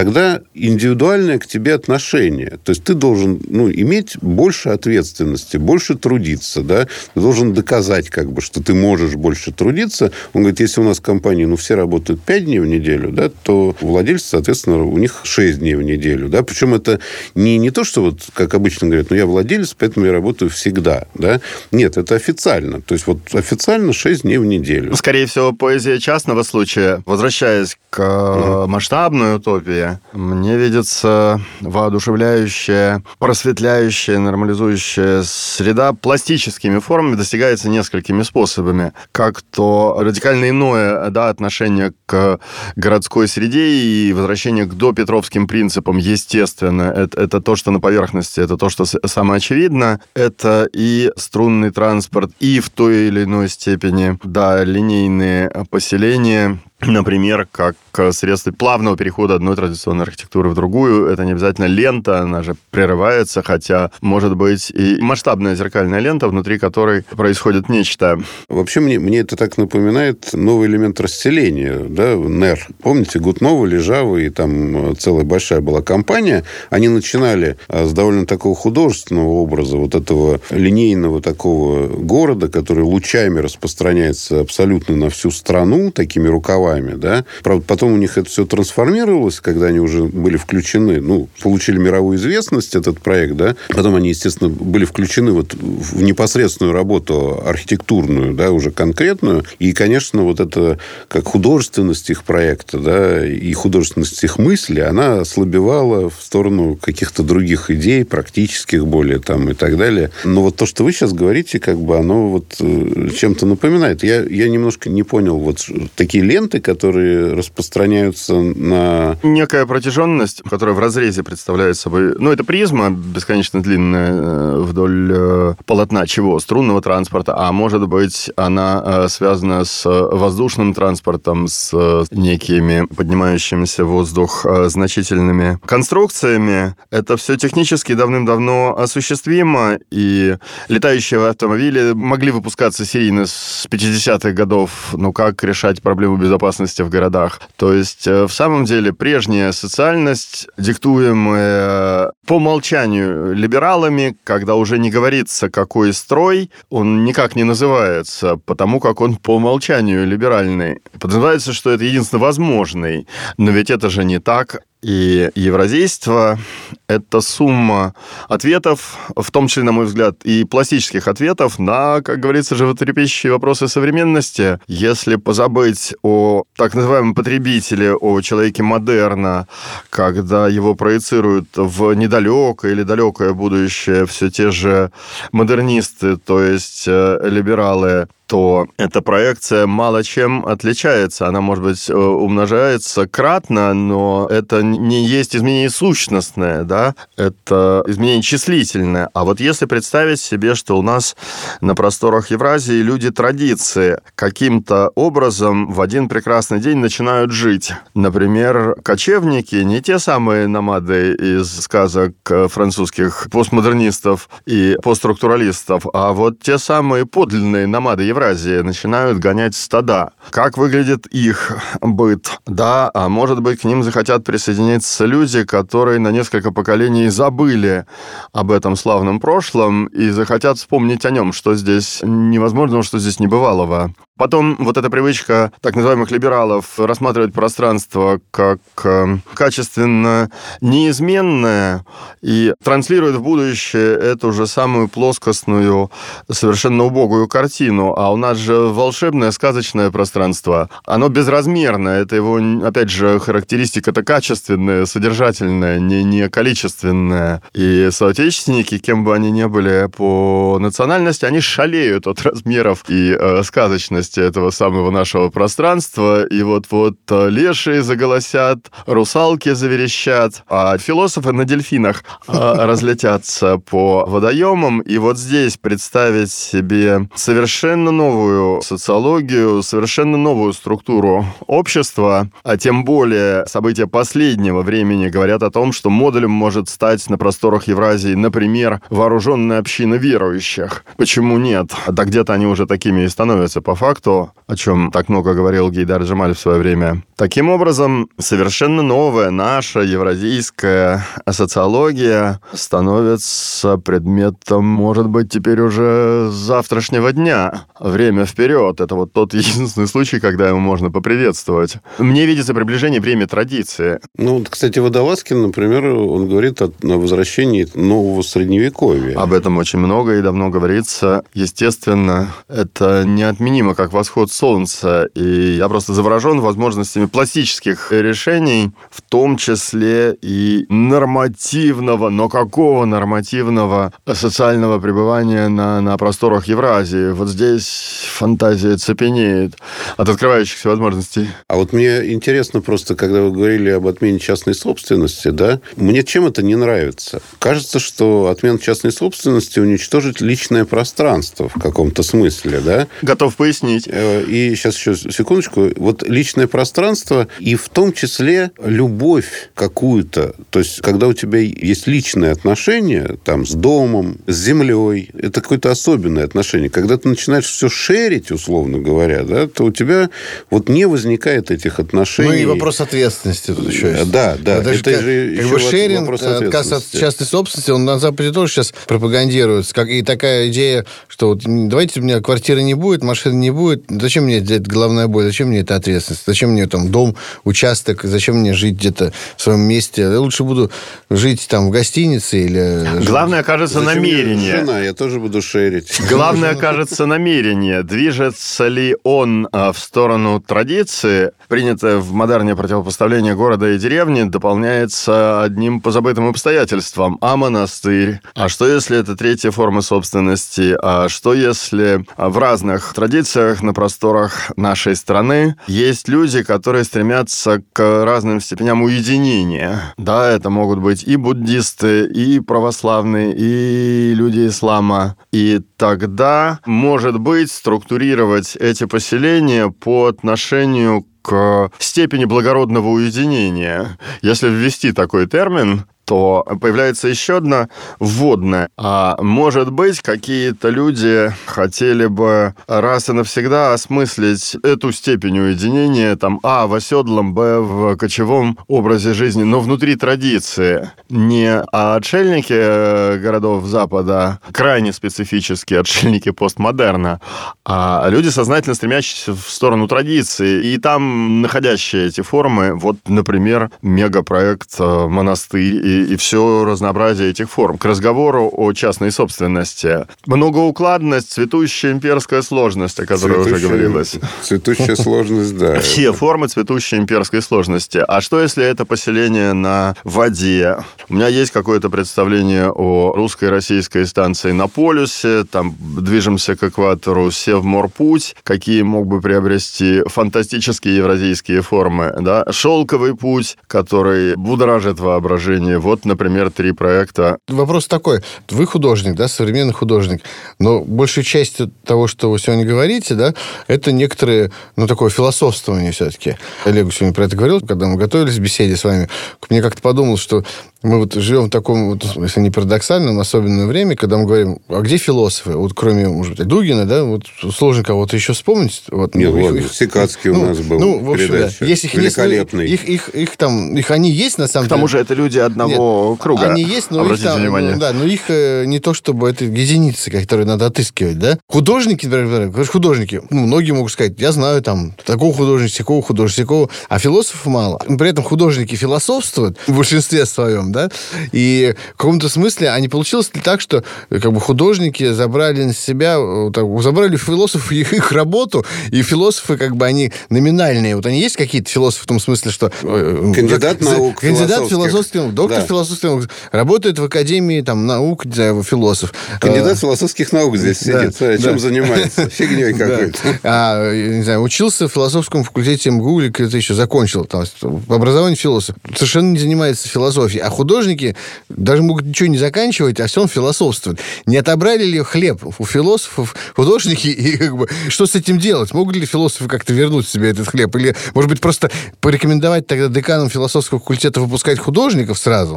тогда 0.00 0.40
индивидуальное 0.54 1.38
к 1.38 1.46
тебе 1.46 1.74
отношение. 1.74 2.58
То 2.64 2.70
есть 2.70 2.84
ты 2.84 2.94
должен 2.94 3.38
ну, 3.48 3.70
иметь 3.70 4.16
больше 4.22 4.70
ответственности, 4.70 5.58
больше 5.58 5.94
трудиться, 5.94 6.62
да, 6.62 6.86
ты 7.12 7.20
должен 7.20 7.52
доказать, 7.52 8.08
как 8.08 8.32
бы, 8.32 8.40
что 8.40 8.62
ты 8.62 8.72
можешь 8.72 9.16
больше 9.16 9.52
трудиться. 9.52 10.10
Он 10.32 10.40
говорит, 10.40 10.60
если 10.60 10.80
у 10.80 10.84
нас 10.84 11.00
в 11.00 11.02
компании, 11.02 11.44
ну, 11.44 11.56
все 11.56 11.74
работают 11.74 12.22
5 12.22 12.44
дней 12.46 12.60
в 12.60 12.66
неделю, 12.66 13.10
да, 13.10 13.28
то 13.28 13.76
владельцы, 13.82 14.28
соответственно, 14.28 14.84
у 14.84 14.96
них 14.96 15.20
6 15.24 15.58
дней 15.58 15.74
в 15.74 15.82
неделю, 15.82 16.30
да, 16.30 16.42
причем 16.42 16.72
это 16.72 16.98
не, 17.34 17.58
не 17.58 17.70
то, 17.70 17.84
что 17.84 18.00
вот, 18.00 18.22
как 18.32 18.54
обычно 18.54 18.88
говорят, 18.88 19.10
ну, 19.10 19.16
я 19.16 19.26
владелец, 19.26 19.76
поэтому 19.78 20.06
я 20.06 20.12
работаю 20.12 20.50
всегда, 20.50 21.08
да, 21.12 21.42
нет, 21.72 21.98
это 21.98 22.14
официально, 22.14 22.80
то 22.80 22.94
есть 22.94 23.06
вот 23.06 23.18
официально 23.34 23.92
6 23.92 24.22
дней 24.22 24.38
в 24.38 24.46
неделю. 24.46 24.96
Скорее 24.96 25.26
всего, 25.26 25.52
поэзия 25.52 25.98
частного 25.98 26.42
случая, 26.42 27.02
возвращаясь 27.04 27.76
к 27.90 28.00
mm. 28.00 28.66
масштабной 28.66 29.36
утопии, 29.36 29.89
мне 30.12 30.56
видится 30.56 31.40
воодушевляющая, 31.60 33.02
просветляющая, 33.18 34.18
нормализующая 34.18 35.22
среда 35.22 35.92
пластическими 35.92 36.78
формами 36.78 37.16
достигается 37.16 37.68
несколькими 37.68 38.22
способами. 38.22 38.92
Как 39.12 39.42
то 39.42 39.96
радикально 40.00 40.50
иное 40.50 41.10
да, 41.10 41.28
отношение 41.28 41.92
к 42.06 42.38
городской 42.76 43.28
среде 43.28 43.68
и 43.68 44.12
возвращение 44.12 44.66
к 44.66 44.74
допетровским 44.74 45.46
принципам, 45.46 45.96
естественно, 45.96 46.82
это, 46.82 47.20
это 47.20 47.40
то, 47.40 47.56
что 47.56 47.70
на 47.70 47.80
поверхности, 47.80 48.40
это 48.40 48.56
то, 48.56 48.68
что 48.68 48.84
самое 48.84 49.38
очевидно, 49.38 50.00
это 50.14 50.68
и 50.72 51.10
струнный 51.16 51.70
транспорт, 51.70 52.30
и 52.40 52.60
в 52.60 52.70
той 52.70 53.08
или 53.08 53.24
иной 53.24 53.48
степени, 53.48 54.18
да, 54.24 54.64
линейные 54.64 55.50
поселения, 55.70 56.60
например, 56.82 57.48
как 57.50 57.76
средство 58.12 58.52
плавного 58.52 58.96
перехода 58.96 59.34
одной 59.34 59.56
традиционной 59.56 60.04
архитектуры 60.04 60.50
в 60.50 60.54
другую. 60.54 61.06
Это 61.06 61.24
не 61.24 61.32
обязательно 61.32 61.66
лента, 61.66 62.20
она 62.20 62.42
же 62.42 62.56
прерывается, 62.70 63.42
хотя 63.42 63.90
может 64.00 64.36
быть 64.36 64.70
и 64.70 64.98
масштабная 65.00 65.54
зеркальная 65.54 66.00
лента, 66.00 66.28
внутри 66.28 66.58
которой 66.58 67.02
происходит 67.02 67.68
нечто. 67.68 68.20
Вообще 68.48 68.80
мне, 68.80 68.98
мне 68.98 69.20
это 69.20 69.36
так 69.36 69.58
напоминает 69.58 70.30
новый 70.32 70.68
элемент 70.68 71.00
расселения, 71.00 71.78
да, 71.78 72.14
НЕР. 72.14 72.68
Помните, 72.82 73.18
Гутнова, 73.18 73.66
Лежава 73.66 74.16
и 74.16 74.30
там 74.30 74.96
целая 74.96 75.24
большая 75.24 75.60
была 75.60 75.82
компания. 75.82 76.44
Они 76.70 76.88
начинали 76.88 77.56
а, 77.68 77.86
с 77.86 77.92
довольно 77.92 78.26
такого 78.26 78.54
художественного 78.54 79.28
образа, 79.28 79.76
вот 79.76 79.94
этого 79.94 80.40
линейного 80.50 81.20
такого 81.20 81.86
города, 81.88 82.48
который 82.48 82.84
лучами 82.84 83.40
распространяется 83.40 84.40
абсолютно 84.40 84.96
на 84.96 85.10
всю 85.10 85.30
страну, 85.30 85.90
такими 85.90 86.28
рукавами, 86.28 86.69
да. 86.78 87.24
Правда, 87.42 87.64
потом 87.66 87.92
у 87.92 87.96
них 87.96 88.18
это 88.18 88.28
все 88.28 88.46
трансформировалось, 88.46 89.40
когда 89.40 89.66
они 89.66 89.80
уже 89.80 90.04
были 90.04 90.36
включены, 90.36 91.00
ну, 91.00 91.28
получили 91.42 91.78
мировую 91.78 92.18
известность, 92.18 92.74
этот 92.74 93.00
проект, 93.00 93.36
да. 93.36 93.56
Потом 93.68 93.96
они, 93.96 94.10
естественно, 94.10 94.50
были 94.50 94.84
включены 94.84 95.32
вот 95.32 95.54
в 95.54 96.02
непосредственную 96.02 96.72
работу 96.72 97.42
архитектурную, 97.44 98.34
да, 98.34 98.50
уже 98.52 98.70
конкретную. 98.70 99.44
И, 99.58 99.72
конечно, 99.72 100.22
вот 100.22 100.40
это 100.40 100.78
как 101.08 101.24
художественность 101.24 102.10
их 102.10 102.24
проекта, 102.24 102.78
да, 102.78 103.26
и 103.26 103.52
художественность 103.52 104.22
их 104.22 104.38
мысли, 104.38 104.80
она 104.80 105.20
ослабевала 105.20 106.10
в 106.10 106.16
сторону 106.20 106.76
каких-то 106.80 107.22
других 107.22 107.70
идей, 107.70 108.04
практических 108.04 108.86
более 108.86 109.18
там 109.18 109.48
и 109.50 109.54
так 109.54 109.76
далее. 109.76 110.10
Но 110.24 110.42
вот 110.42 110.56
то, 110.56 110.66
что 110.66 110.84
вы 110.84 110.92
сейчас 110.92 111.12
говорите, 111.12 111.58
как 111.58 111.78
бы 111.78 111.96
оно 111.96 112.28
вот 112.28 112.56
э, 112.60 113.08
чем-то 113.16 113.46
напоминает. 113.46 114.02
Я, 114.02 114.22
я 114.22 114.48
немножко 114.48 114.90
не 114.90 115.02
понял 115.02 115.38
вот 115.38 115.66
такие 115.96 116.24
ленты, 116.24 116.59
которые 116.60 117.34
распространяются 117.34 118.34
на... 118.34 119.16
Некая 119.22 119.66
протяженность, 119.66 120.42
которая 120.48 120.74
в 120.74 120.78
разрезе 120.78 121.22
представляет 121.22 121.76
собой... 121.76 122.14
Ну, 122.18 122.30
это 122.30 122.44
призма 122.44 122.90
бесконечно 122.90 123.62
длинная 123.62 124.12
э, 124.12 124.58
вдоль 124.60 125.10
э, 125.12 125.54
полотна 125.66 126.06
чего? 126.06 126.38
Струнного 126.40 126.80
транспорта. 126.80 127.34
А 127.36 127.52
может 127.52 127.86
быть, 127.88 128.30
она 128.36 128.82
э, 128.84 129.08
связана 129.08 129.64
с 129.64 129.84
воздушным 129.84 130.74
транспортом, 130.74 131.48
с 131.48 131.72
некими 132.10 132.86
поднимающимися 132.94 133.84
в 133.84 133.88
воздух 133.88 134.46
значительными 134.66 135.58
конструкциями. 135.64 136.74
Это 136.90 137.16
все 137.16 137.36
технически 137.36 137.94
давным-давно 137.94 138.76
осуществимо, 138.78 139.78
и 139.90 140.36
летающие 140.68 141.28
автомобили 141.28 141.92
могли 141.92 142.30
выпускаться 142.30 142.84
серийно 142.84 143.26
с 143.26 143.66
50-х 143.70 144.32
годов. 144.32 144.70
Ну, 144.92 145.12
как 145.12 145.42
решать 145.44 145.82
проблему 145.82 146.16
безопасности 146.16 146.49
в 146.84 146.88
городах? 146.88 147.40
То 147.56 147.72
есть, 147.72 148.06
э, 148.06 148.24
в 148.26 148.32
самом 148.32 148.64
деле, 148.64 148.92
прежняя 148.92 149.52
социальность, 149.52 150.48
диктуемая 150.58 152.12
по 152.26 152.34
умолчанию 152.34 153.32
либералами, 153.34 154.16
когда 154.24 154.54
уже 154.54 154.78
не 154.78 154.90
говорится, 154.90 155.50
какой 155.50 155.92
строй, 155.92 156.50
он 156.68 157.04
никак 157.04 157.36
не 157.36 157.44
называется, 157.44 158.36
потому 158.36 158.80
как 158.80 159.00
он 159.00 159.16
по 159.16 159.36
умолчанию 159.36 160.06
либеральный. 160.06 160.80
Подразумевается, 160.98 161.52
что 161.52 161.70
это 161.70 161.84
единственно 161.84 162.20
возможный. 162.20 163.06
Но 163.36 163.50
ведь 163.50 163.70
это 163.70 163.90
же 163.90 164.04
не 164.04 164.18
так. 164.18 164.62
И 164.82 165.30
евразийство– 165.34 166.38
это 166.88 167.20
сумма 167.20 167.94
ответов, 168.28 168.96
в 169.14 169.30
том 169.30 169.46
числе, 169.46 169.62
на 169.62 169.72
мой 169.72 169.84
взгляд, 169.84 170.16
и 170.24 170.44
пластических 170.44 171.06
ответов 171.06 171.58
на, 171.58 172.00
как 172.00 172.18
говорится, 172.20 172.56
животрепещущие 172.56 173.32
вопросы 173.32 173.68
современности. 173.68 174.58
Если 174.66 175.16
позабыть 175.16 175.94
о 176.02 176.44
так 176.56 176.74
называемом 176.74 177.14
потребителе, 177.14 177.94
о 177.94 178.22
человеке 178.22 178.62
модерна, 178.62 179.46
когда 179.90 180.48
его 180.48 180.74
проецируют 180.74 181.48
в 181.56 181.92
недалекое 181.92 182.72
или 182.72 182.82
далекое 182.82 183.34
будущее 183.34 184.06
все 184.06 184.30
те 184.30 184.50
же 184.50 184.90
модернисты, 185.30 186.16
то 186.16 186.42
есть 186.42 186.84
э, 186.86 187.18
либералы, 187.24 188.08
то 188.30 188.68
эта 188.76 189.02
проекция 189.02 189.66
мало 189.66 190.04
чем 190.04 190.46
отличается. 190.46 191.26
Она, 191.26 191.40
может 191.40 191.64
быть, 191.64 191.90
э, 191.90 191.94
умножается 191.94 193.08
кратно, 193.08 193.74
но 193.74 194.28
это 194.30 194.62
не 194.62 195.04
есть 195.04 195.34
изменение 195.34 195.68
сущностное, 195.68 196.62
да, 196.62 196.94
это 197.16 197.82
изменение 197.88 198.22
числительное. 198.22 199.10
А 199.14 199.24
вот 199.24 199.40
если 199.40 199.66
представить 199.66 200.20
себе, 200.20 200.54
что 200.54 200.78
у 200.78 200.82
нас 200.82 201.16
на 201.60 201.74
просторах 201.74 202.30
Евразии 202.30 202.80
люди 202.82 203.10
традиции 203.10 203.98
каким-то 204.14 204.92
образом 204.94 205.72
в 205.72 205.80
один 205.80 206.08
прекрасный 206.08 206.60
день 206.60 206.76
начинают 206.76 207.32
жить. 207.32 207.72
Например, 207.96 208.76
кочевники, 208.84 209.56
не 209.56 209.82
те 209.82 209.98
самые 209.98 210.46
намады 210.46 211.14
из 211.14 211.62
сказок 211.62 212.12
французских 212.48 213.26
постмодернистов 213.32 214.28
и 214.46 214.76
постструктуралистов, 214.80 215.86
а 215.92 216.12
вот 216.12 216.38
те 216.38 216.58
самые 216.58 217.06
подлинные 217.06 217.66
намады 217.66 218.04
Евразии, 218.04 218.19
Евразии 218.20 218.60
начинают 218.60 219.18
гонять 219.18 219.54
стада. 219.54 220.12
Как 220.30 220.58
выглядит 220.58 221.06
их 221.06 221.56
быт? 221.80 222.38
Да, 222.46 222.90
а 222.92 223.08
может 223.08 223.40
быть, 223.40 223.60
к 223.60 223.64
ним 223.64 223.82
захотят 223.82 224.24
присоединиться 224.24 225.06
люди, 225.06 225.44
которые 225.44 225.98
на 226.00 226.10
несколько 226.10 226.52
поколений 226.52 227.08
забыли 227.08 227.86
об 228.32 228.50
этом 228.50 228.76
славном 228.76 229.20
прошлом 229.20 229.86
и 229.86 230.10
захотят 230.10 230.58
вспомнить 230.58 231.06
о 231.06 231.10
нем, 231.10 231.32
что 231.32 231.54
здесь 231.54 232.00
невозможного, 232.02 232.82
что 232.82 232.98
здесь 232.98 233.20
небывалого. 233.20 233.94
Потом 234.20 234.54
вот 234.58 234.76
эта 234.76 234.90
привычка 234.90 235.50
так 235.62 235.74
называемых 235.74 236.10
либералов 236.10 236.78
рассматривать 236.78 237.32
пространство 237.32 238.20
как 238.30 238.58
э, 238.84 239.16
качественно 239.32 240.30
неизменное 240.60 241.86
и 242.20 242.52
транслирует 242.62 243.16
в 243.16 243.22
будущее 243.22 243.94
эту 243.94 244.32
же 244.32 244.46
самую 244.46 244.88
плоскостную, 244.88 245.90
совершенно 246.30 246.84
убогую 246.84 247.28
картину. 247.28 247.94
А 247.96 248.12
у 248.12 248.16
нас 248.16 248.36
же 248.36 248.58
волшебное, 248.58 249.30
сказочное 249.30 249.90
пространство. 249.90 250.68
Оно 250.84 251.08
безразмерное. 251.08 252.02
Это 252.02 252.16
его, 252.16 252.38
опять 252.62 252.90
же, 252.90 253.18
характеристика-то 253.20 254.02
качественная, 254.02 254.84
содержательная, 254.84 255.78
не, 255.78 256.04
не 256.04 256.28
количественная. 256.28 257.40
И 257.54 257.88
соотечественники, 257.90 258.76
кем 258.76 259.02
бы 259.02 259.14
они 259.14 259.30
ни 259.30 259.44
были 259.44 259.88
по 259.96 260.58
национальности, 260.60 261.24
они 261.24 261.40
шалеют 261.40 262.06
от 262.06 262.20
размеров 262.20 262.84
и 262.86 263.16
э, 263.18 263.42
сказочности 263.44 264.09
части 264.10 264.20
этого 264.20 264.50
самого 264.50 264.90
нашего 264.90 265.30
пространства, 265.30 266.24
и 266.24 266.42
вот-вот 266.42 266.96
э, 267.10 267.30
лешие 267.30 267.82
заголосят, 267.82 268.70
русалки 268.86 269.54
заверещат, 269.54 270.42
а 270.48 270.78
философы 270.78 271.32
на 271.32 271.44
дельфинах 271.44 272.02
э, 272.28 272.32
разлетятся 272.66 273.58
по 273.58 274.04
водоемам, 274.06 274.80
и 274.80 274.98
вот 274.98 275.18
здесь 275.18 275.56
представить 275.56 276.32
себе 276.32 277.08
совершенно 277.14 277.90
новую 277.90 278.62
социологию, 278.62 279.62
совершенно 279.62 280.16
новую 280.16 280.52
структуру 280.52 281.24
общества, 281.46 282.28
а 282.44 282.56
тем 282.56 282.84
более 282.84 283.46
события 283.46 283.86
последнего 283.86 284.62
времени 284.62 285.08
говорят 285.08 285.42
о 285.42 285.50
том, 285.50 285.72
что 285.72 285.90
модулем 285.90 286.30
может 286.30 286.68
стать 286.68 287.08
на 287.10 287.18
просторах 287.18 287.68
Евразии, 287.68 288.14
например, 288.14 288.80
вооруженная 288.90 289.58
община 289.58 289.94
верующих. 289.94 290.84
Почему 290.96 291.38
нет? 291.38 291.70
Да 291.88 292.04
где-то 292.04 292.32
они 292.32 292.46
уже 292.46 292.66
такими 292.66 293.02
и 293.02 293.08
становятся 293.08 293.60
по 293.60 293.74
факту 293.74 293.99
то, 294.00 294.32
о 294.46 294.56
чем 294.56 294.90
так 294.90 295.08
много 295.08 295.34
говорил 295.34 295.70
Гейдар 295.70 296.02
Джамаль 296.02 296.34
в 296.34 296.38
свое 296.38 296.58
время. 296.58 297.04
Таким 297.16 297.50
образом, 297.50 298.08
совершенно 298.18 298.82
новая 298.82 299.30
наша 299.30 299.80
евразийская 299.80 301.06
социология 301.30 302.40
становится 302.52 303.76
предметом, 303.76 304.64
может 304.64 305.06
быть, 305.06 305.30
теперь 305.30 305.60
уже 305.60 306.30
завтрашнего 306.30 307.12
дня. 307.12 307.66
Время 307.78 308.24
вперед. 308.24 308.80
Это 308.80 308.94
вот 308.94 309.12
тот 309.12 309.34
единственный 309.34 309.86
случай, 309.86 310.18
когда 310.18 310.48
его 310.48 310.58
можно 310.58 310.90
поприветствовать. 310.90 311.76
Мне 311.98 312.26
видится 312.26 312.54
приближение 312.54 313.00
время 313.00 313.26
традиции. 313.26 314.00
Ну, 314.16 314.38
вот, 314.38 314.48
кстати, 314.48 314.78
Водолазкин, 314.78 315.42
например, 315.42 315.84
он 315.84 316.28
говорит 316.28 316.60
о, 316.62 316.72
о 316.82 316.98
возвращении 316.98 317.66
нового 317.74 318.22
средневековья. 318.22 319.18
Об 319.18 319.32
этом 319.32 319.58
очень 319.58 319.78
много 319.78 320.16
и 320.16 320.22
давно 320.22 320.50
говорится. 320.50 321.22
Естественно, 321.34 322.28
это 322.48 323.04
неотменимо 323.04 323.74
как 323.80 323.94
восход 323.94 324.30
солнца. 324.30 325.08
И 325.14 325.56
я 325.56 325.66
просто 325.68 325.94
заворожен 325.94 326.40
возможностями 326.40 327.06
пластических 327.06 327.92
решений, 327.92 328.72
в 328.90 329.00
том 329.00 329.38
числе 329.38 330.18
и 330.20 330.66
нормативного, 330.68 332.10
но 332.10 332.28
какого 332.28 332.84
нормативного 332.84 333.94
социального 334.12 334.78
пребывания 334.78 335.48
на, 335.48 335.80
на 335.80 335.96
просторах 335.96 336.46
Евразии. 336.46 337.12
Вот 337.12 337.28
здесь 337.28 338.04
фантазия 338.12 338.76
цепенеет 338.76 339.56
от 339.96 340.08
открывающихся 340.10 340.68
возможностей. 340.68 341.30
А 341.48 341.56
вот 341.56 341.72
мне 341.72 342.12
интересно 342.12 342.60
просто, 342.60 342.94
когда 342.94 343.22
вы 343.22 343.30
говорили 343.30 343.70
об 343.70 343.86
отмене 343.86 344.18
частной 344.18 344.54
собственности, 344.54 345.28
да, 345.28 345.60
мне 345.76 346.02
чем 346.02 346.26
это 346.26 346.42
не 346.42 346.54
нравится? 346.54 347.22
Кажется, 347.38 347.78
что 347.78 348.26
отмена 348.26 348.58
частной 348.58 348.92
собственности 348.92 349.58
уничтожит 349.58 350.20
личное 350.20 350.66
пространство 350.66 351.48
в 351.48 351.58
каком-то 351.58 352.02
смысле, 352.02 352.60
да? 352.60 352.86
Готов 353.00 353.36
пояснить. 353.36 353.69
Э, 353.86 354.24
и 354.24 354.54
сейчас 354.54 354.76
еще 354.76 354.94
секундочку. 354.94 355.70
Вот 355.76 356.02
личное 356.02 356.46
пространство 356.46 357.28
и 357.38 357.54
в 357.54 357.68
том 357.68 357.92
числе 357.92 358.50
любовь 358.62 359.50
какую-то. 359.54 360.34
То 360.50 360.58
есть, 360.60 360.80
когда 360.80 361.06
у 361.08 361.12
тебя 361.12 361.38
есть 361.38 361.86
личные 361.86 362.32
отношения 362.32 363.16
там 363.24 363.46
с 363.46 363.52
домом, 363.52 364.18
с 364.26 364.36
землей, 364.36 365.10
это 365.18 365.40
какое-то 365.40 365.70
особенное 365.70 366.24
отношение. 366.24 366.70
Когда 366.70 366.96
ты 366.96 367.08
начинаешь 367.08 367.46
все 367.46 367.68
шерить, 367.68 368.30
условно 368.30 368.78
говоря, 368.78 369.22
да, 369.24 369.46
то 369.46 369.64
у 369.64 369.72
тебя 369.72 370.10
вот 370.50 370.68
не 370.68 370.86
возникает 370.86 371.50
этих 371.50 371.78
отношений. 371.78 372.28
Ну 372.28 372.34
и 372.34 372.44
вопрос 372.44 372.80
ответственности 372.80 373.52
тут 373.54 373.68
еще 373.70 373.90
есть. 373.90 374.10
Да, 374.10 374.36
да. 374.40 374.58
Это, 374.58 374.70
это 374.70 375.00
же, 375.00 375.34
же 375.34 375.36
как, 375.36 375.44
как 375.44 375.52
бы 375.52 375.70
шеринг, 375.70 376.10
отказ 376.10 376.72
от 376.72 376.84
частной 376.90 377.26
собственности, 377.26 377.70
он 377.70 377.84
на 377.84 377.98
Западе 377.98 378.32
тоже 378.32 378.52
сейчас 378.52 378.74
пропагандируется. 378.86 379.74
Как, 379.74 379.88
и 379.88 380.02
такая 380.02 380.48
идея, 380.48 380.86
что 381.08 381.28
вот 381.28 381.42
давайте 381.44 382.00
у 382.00 382.02
меня 382.02 382.20
квартиры 382.20 382.62
не 382.62 382.74
будет, 382.74 383.02
машины 383.02 383.34
не 383.34 383.50
будет, 383.50 383.59
зачем 383.88 384.24
мне 384.24 384.38
это 384.38 384.60
головная 384.60 385.06
боль, 385.06 385.24
зачем 385.24 385.48
мне 385.48 385.60
эта 385.60 385.76
ответственность, 385.76 386.24
зачем 386.26 386.50
мне 386.50 386.66
там 386.66 386.90
дом, 386.90 387.16
участок, 387.44 388.02
зачем 388.02 388.36
мне 388.36 388.54
жить 388.54 388.76
где-то 388.76 389.12
в 389.36 389.42
своем 389.42 389.60
месте, 389.60 390.02
я 390.02 390.20
лучше 390.20 390.44
буду 390.44 390.70
жить 391.10 391.46
там 391.48 391.68
в 391.68 391.70
гостинице 391.70 392.44
или... 392.44 393.04
Главное, 393.04 393.42
кажется, 393.42 393.80
зачем 393.80 393.94
намерение. 393.94 394.56
Жена, 394.58 394.80
я 394.80 394.94
тоже 394.94 395.20
буду 395.20 395.42
шерить. 395.42 396.00
Главное, 396.08 396.54
кажется, 396.54 397.06
намерение. 397.06 397.82
Движется 397.82 398.68
ли 398.68 398.96
он 399.02 399.48
а, 399.52 399.72
в 399.72 399.78
сторону 399.78 400.40
традиции, 400.40 401.32
принятое 401.48 401.98
в 401.98 402.12
модерне 402.12 402.54
противопоставление 402.56 403.34
города 403.34 403.70
и 403.70 403.78
деревни, 403.78 404.22
дополняется 404.22 405.42
одним 405.42 405.80
позабытым 405.80 406.28
обстоятельством. 406.28 407.18
А 407.20 407.36
монастырь? 407.36 408.20
А 408.34 408.48
что, 408.48 408.66
если 408.66 408.98
это 408.98 409.16
третья 409.16 409.50
форма 409.50 409.82
собственности? 409.82 410.76
А 410.80 411.08
что, 411.08 411.34
если 411.34 412.04
в 412.16 412.38
разных 412.38 412.92
традициях 412.94 413.49
на 413.62 413.74
просторах 413.74 414.52
нашей 414.56 414.96
страны 414.96 415.56
есть 415.66 416.08
люди, 416.08 416.42
которые 416.42 416.84
стремятся 416.84 417.62
к 417.72 418.04
разным 418.04 418.40
степеням 418.40 418.82
уединения? 418.82 419.92
Да, 419.96 420.30
это 420.30 420.50
могут 420.50 420.78
быть 420.78 421.02
и 421.02 421.16
буддисты, 421.16 422.06
и 422.06 422.40
православные, 422.40 423.34
и 423.36 424.14
люди 424.14 424.46
ислама. 424.46 425.16
И 425.32 425.60
тогда, 425.76 426.60
может 426.64 427.18
быть, 427.18 427.50
структурировать 427.50 428.56
эти 428.56 428.84
поселения 428.84 429.70
по 429.70 430.06
отношению 430.06 431.06
к 431.22 431.70
степени 431.78 432.24
благородного 432.24 432.88
уединения. 432.88 433.98
Если 434.22 434.48
ввести 434.48 434.92
такой 434.92 435.26
термин, 435.26 435.84
то 436.10 436.44
появляется 436.60 437.06
еще 437.06 437.36
одна 437.36 437.68
вводная. 438.00 438.68
А 438.76 439.16
может 439.22 439.70
быть, 439.70 440.00
какие-то 440.00 440.68
люди 440.68 441.32
хотели 441.46 442.06
бы 442.06 442.56
раз 442.66 443.08
и 443.08 443.12
навсегда 443.12 443.74
осмыслить 443.74 444.56
эту 444.64 444.90
степень 444.90 445.38
уединения, 445.38 446.16
там, 446.16 446.40
а, 446.42 446.66
в 446.66 446.74
оседлом, 446.74 447.32
б, 447.32 447.60
в 447.60 447.96
кочевом 447.96 448.58
образе 448.66 449.14
жизни, 449.14 449.44
но 449.44 449.60
внутри 449.60 449.94
традиции. 449.94 450.90
Не 451.10 451.60
отшельники 451.60 452.56
э, 452.56 453.18
городов 453.18 453.66
Запада, 453.66 454.40
крайне 454.50 454.92
специфические 454.92 455.78
отшельники 455.78 456.32
постмодерна, 456.32 457.20
а 457.64 458.08
люди, 458.08 458.30
сознательно 458.30 458.74
стремящиеся 458.74 459.32
в 459.32 459.48
сторону 459.48 459.86
традиции, 459.86 460.72
и 460.72 460.78
там 460.78 461.40
находящие 461.40 462.08
эти 462.08 462.22
формы, 462.22 462.74
вот, 462.74 462.96
например, 463.06 463.70
мегапроект 463.80 464.74
э, 464.80 465.06
«Монастырь» 465.06 465.60
и, 465.60 465.99
все 466.16 466.64
разнообразие 466.64 467.30
этих 467.30 467.50
форм. 467.50 467.78
К 467.78 467.84
разговору 467.84 468.50
о 468.52 468.72
частной 468.72 469.10
собственности. 469.10 470.06
Многоукладность, 470.26 471.32
цветущая 471.32 471.92
имперская 471.92 472.42
сложность, 472.42 472.98
о 473.00 473.06
которой 473.06 473.44
цветущая, 473.44 473.56
уже 473.56 473.66
говорилось. 473.66 474.16
Цветущая 474.42 474.96
сложность, 474.96 475.56
да. 475.56 475.80
Все 475.80 476.12
формы 476.12 476.48
цветущей 476.48 476.98
имперской 476.98 477.42
сложности. 477.42 478.02
А 478.06 478.20
что, 478.20 478.40
если 478.40 478.64
это 478.64 478.84
поселение 478.84 479.52
на 479.52 479.96
воде? 480.04 480.78
У 481.08 481.14
меня 481.14 481.28
есть 481.28 481.50
какое-то 481.50 481.90
представление 481.90 482.70
о 482.70 483.12
русской 483.14 483.46
и 483.46 483.48
российской 483.48 484.06
станции 484.06 484.52
на 484.52 484.68
полюсе, 484.68 485.44
там 485.44 485.74
движемся 485.80 486.56
к 486.56 486.62
экватору 486.64 487.30
Севморпуть, 487.30 488.36
какие 488.42 488.82
мог 488.82 489.06
бы 489.06 489.20
приобрести 489.20 490.02
фантастические 490.06 490.96
евразийские 490.96 491.62
формы, 491.62 492.14
да? 492.20 492.44
Шелковый 492.50 493.16
путь, 493.16 493.56
который 493.66 494.36
будоражит 494.36 495.00
воображение, 495.00 495.78
вот, 495.90 496.04
например, 496.04 496.52
три 496.52 496.70
проекта. 496.70 497.38
Вопрос 497.48 497.88
такой. 497.88 498.20
Вы 498.48 498.64
художник, 498.64 499.16
да, 499.16 499.26
современный 499.26 499.72
художник, 499.72 500.22
но 500.60 500.84
большая 500.84 501.24
часть 501.24 501.58
того, 501.84 502.06
что 502.06 502.30
вы 502.30 502.38
сегодня 502.38 502.64
говорите, 502.64 503.14
да, 503.14 503.34
это 503.66 503.90
некоторые, 503.90 504.52
ну, 504.76 504.86
такое 504.86 505.10
философствование 505.10 505.90
все-таки. 505.90 506.36
Олегу 506.64 506.92
сегодня 506.92 507.12
про 507.12 507.24
это 507.24 507.34
говорил, 507.34 507.60
когда 507.60 507.86
мы 507.86 507.96
готовились 507.96 508.36
к 508.36 508.40
беседе 508.40 508.76
с 508.76 508.84
вами. 508.84 509.08
Мне 509.48 509.62
как-то 509.62 509.82
подумал, 509.82 510.16
что 510.16 510.44
мы 510.82 510.98
вот 510.98 511.14
живем 511.14 511.46
в 511.46 511.50
таком, 511.50 511.90
вот, 511.90 512.04
если 512.16 512.40
не 512.40 512.50
парадоксальном, 512.50 513.18
особенном 513.18 513.68
время, 513.68 513.96
когда 513.96 514.16
мы 514.16 514.24
говорим, 514.24 514.60
а 514.68 514.80
где 514.80 514.96
философы? 514.96 515.52
Вот 515.52 515.72
кроме, 515.74 516.08
может 516.08 516.38
быть, 516.38 516.46
Дугина, 516.46 516.86
да, 516.86 517.04
вот 517.04 517.24
сложно 517.52 517.82
кого-то 517.82 518.16
еще 518.16 518.32
вспомнить. 518.32 518.84
Вот, 518.90 519.14
Нет, 519.14 519.30
ну, 519.30 519.40
вот, 519.40 519.56
их, 519.56 519.72
Сикацкий 519.72 520.30
ну, 520.30 520.40
у 520.40 520.46
нас 520.46 520.58
был 520.60 520.78
ну, 520.78 520.98
в 521.00 521.10
общем. 521.10 521.30
Да. 521.32 521.66
Если 521.66 521.88
их 521.88 521.94
великолепный. 521.94 522.70
Нет, 522.70 522.84
их, 522.84 522.88
их, 522.88 523.08
их, 523.10 523.36
там, 523.36 523.76
их 523.76 523.90
они 523.90 524.10
есть, 524.10 524.38
на 524.38 524.46
самом 524.46 524.64
деле. 524.64 524.68
К 524.68 524.76
тому 524.76 524.88
же 524.88 524.98
это 524.98 525.14
люди 525.14 525.38
одного 525.38 525.79
Нет, 525.80 526.20
круга. 526.20 526.50
Они 526.50 526.62
есть, 526.62 526.90
но 526.90 527.04
их 527.04 527.22
там, 527.22 527.40
внимание. 527.40 527.76
да, 527.76 527.92
но 527.92 528.04
их 528.04 528.22
э, 528.28 528.64
не 528.66 528.78
то, 528.78 528.94
чтобы 528.94 529.28
это 529.30 529.44
единицы, 529.44 530.10
которые 530.10 530.46
надо 530.46 530.66
отыскивать, 530.66 531.18
да. 531.18 531.38
Художники, 531.48 532.06
например, 532.06 532.52
художники, 532.66 533.22
ну, 533.30 533.46
многие 533.46 533.72
могут 533.72 533.92
сказать, 533.92 534.14
я 534.18 534.32
знаю 534.32 534.62
там 534.62 534.94
такого 535.04 535.34
художника, 535.34 535.76
такого 535.76 536.02
художника, 536.02 536.42
такого, 536.42 536.70
а 536.88 536.98
философов 536.98 537.46
мало. 537.46 537.78
При 537.98 538.08
этом 538.08 538.24
художники 538.24 538.74
философствуют 538.74 539.58
в 539.66 539.76
большинстве 539.76 540.26
своем, 540.26 540.72
да, 540.72 540.88
и 541.32 541.74
в 541.94 541.96
каком-то 541.96 542.28
смысле, 542.28 542.70
а 542.70 542.80
не 542.80 542.88
получилось 542.88 543.30
ли 543.34 543.40
так, 543.40 543.60
что 543.60 543.84
как 544.08 544.32
бы 544.32 544.40
художники 544.40 545.12
забрали 545.12 545.64
на 545.64 545.74
себя, 545.74 546.16
так, 546.52 546.64
забрали 546.82 547.16
философов 547.16 547.72
их, 547.72 547.92
их 547.92 548.12
работу, 548.12 548.64
и 548.90 549.02
философы 549.02 549.56
как 549.56 549.76
бы 549.76 549.86
они 549.86 550.12
номинальные. 550.28 550.96
Вот 550.96 551.06
они 551.06 551.20
есть 551.20 551.36
какие-то 551.36 551.70
философы 551.70 552.04
в 552.04 552.06
том 552.06 552.20
смысле, 552.20 552.50
что... 552.50 552.70
Э, 552.82 553.32
Кандидат 553.34 553.78
как, 553.78 553.88
наук 553.88 554.20
Кандидат 554.20 554.68
философских 554.68 555.32
доктор 555.34 555.59
да. 555.60 555.66
философских 555.66 556.02
наук, 556.04 556.28
работает 556.52 556.98
в 556.98 557.04
Академии 557.04 557.60
там, 557.60 557.86
наук, 557.86 558.24
не 558.24 558.32
знаю, 558.32 558.62
философ. 558.62 559.12
Кандидат 559.40 559.72
а, 559.72 559.76
философских 559.76 560.32
наук 560.32 560.56
здесь 560.56 560.78
сидит. 560.78 561.16
Да, 561.18 561.38
Чем 561.38 561.54
да. 561.54 561.58
занимается? 561.58 562.28
Фигней 562.28 562.74
какой-то. 562.74 563.18
А, 563.42 563.92
не 563.92 564.22
знаю, 564.22 564.42
учился 564.42 564.88
в 564.88 564.92
философском 564.92 565.44
факультете 565.44 565.90
МГУ 565.90 566.20
или 566.20 566.46
это 566.46 566.56
еще 566.56 566.74
закончил. 566.74 567.24
Там, 567.24 567.44
образование 567.88 568.36
философ. 568.36 568.76
Совершенно 568.94 569.32
не 569.32 569.38
занимается 569.38 569.88
философией. 569.88 570.42
А 570.42 570.50
художники 570.50 571.16
даже 571.48 571.82
могут 571.82 572.04
ничего 572.04 572.28
не 572.28 572.38
заканчивать, 572.38 573.00
а 573.00 573.06
все 573.06 573.20
равно 573.20 573.32
философствуют. 573.32 574.00
Не 574.26 574.36
отобрали 574.36 574.84
ли 574.84 575.02
хлеб 575.02 575.42
у 575.58 575.64
философов 575.64 576.34
художники, 576.54 577.08
и 577.08 577.36
как 577.36 577.56
бы, 577.56 577.68
что 577.88 578.06
с 578.06 578.14
этим 578.14 578.38
делать? 578.38 578.72
Могут 578.72 578.96
ли 578.96 579.06
философы 579.06 579.48
как-то 579.48 579.72
вернуть 579.72 580.08
себе 580.08 580.30
этот 580.30 580.48
хлеб? 580.48 580.74
Или, 580.76 580.96
может 581.14 581.30
быть, 581.30 581.40
просто 581.40 581.70
порекомендовать 582.00 582.66
тогда 582.66 582.88
деканам 582.88 583.30
философского 583.30 583.80
факультета 583.80 584.20
выпускать 584.20 584.58
художников 584.58 585.18
сразу? 585.18 585.49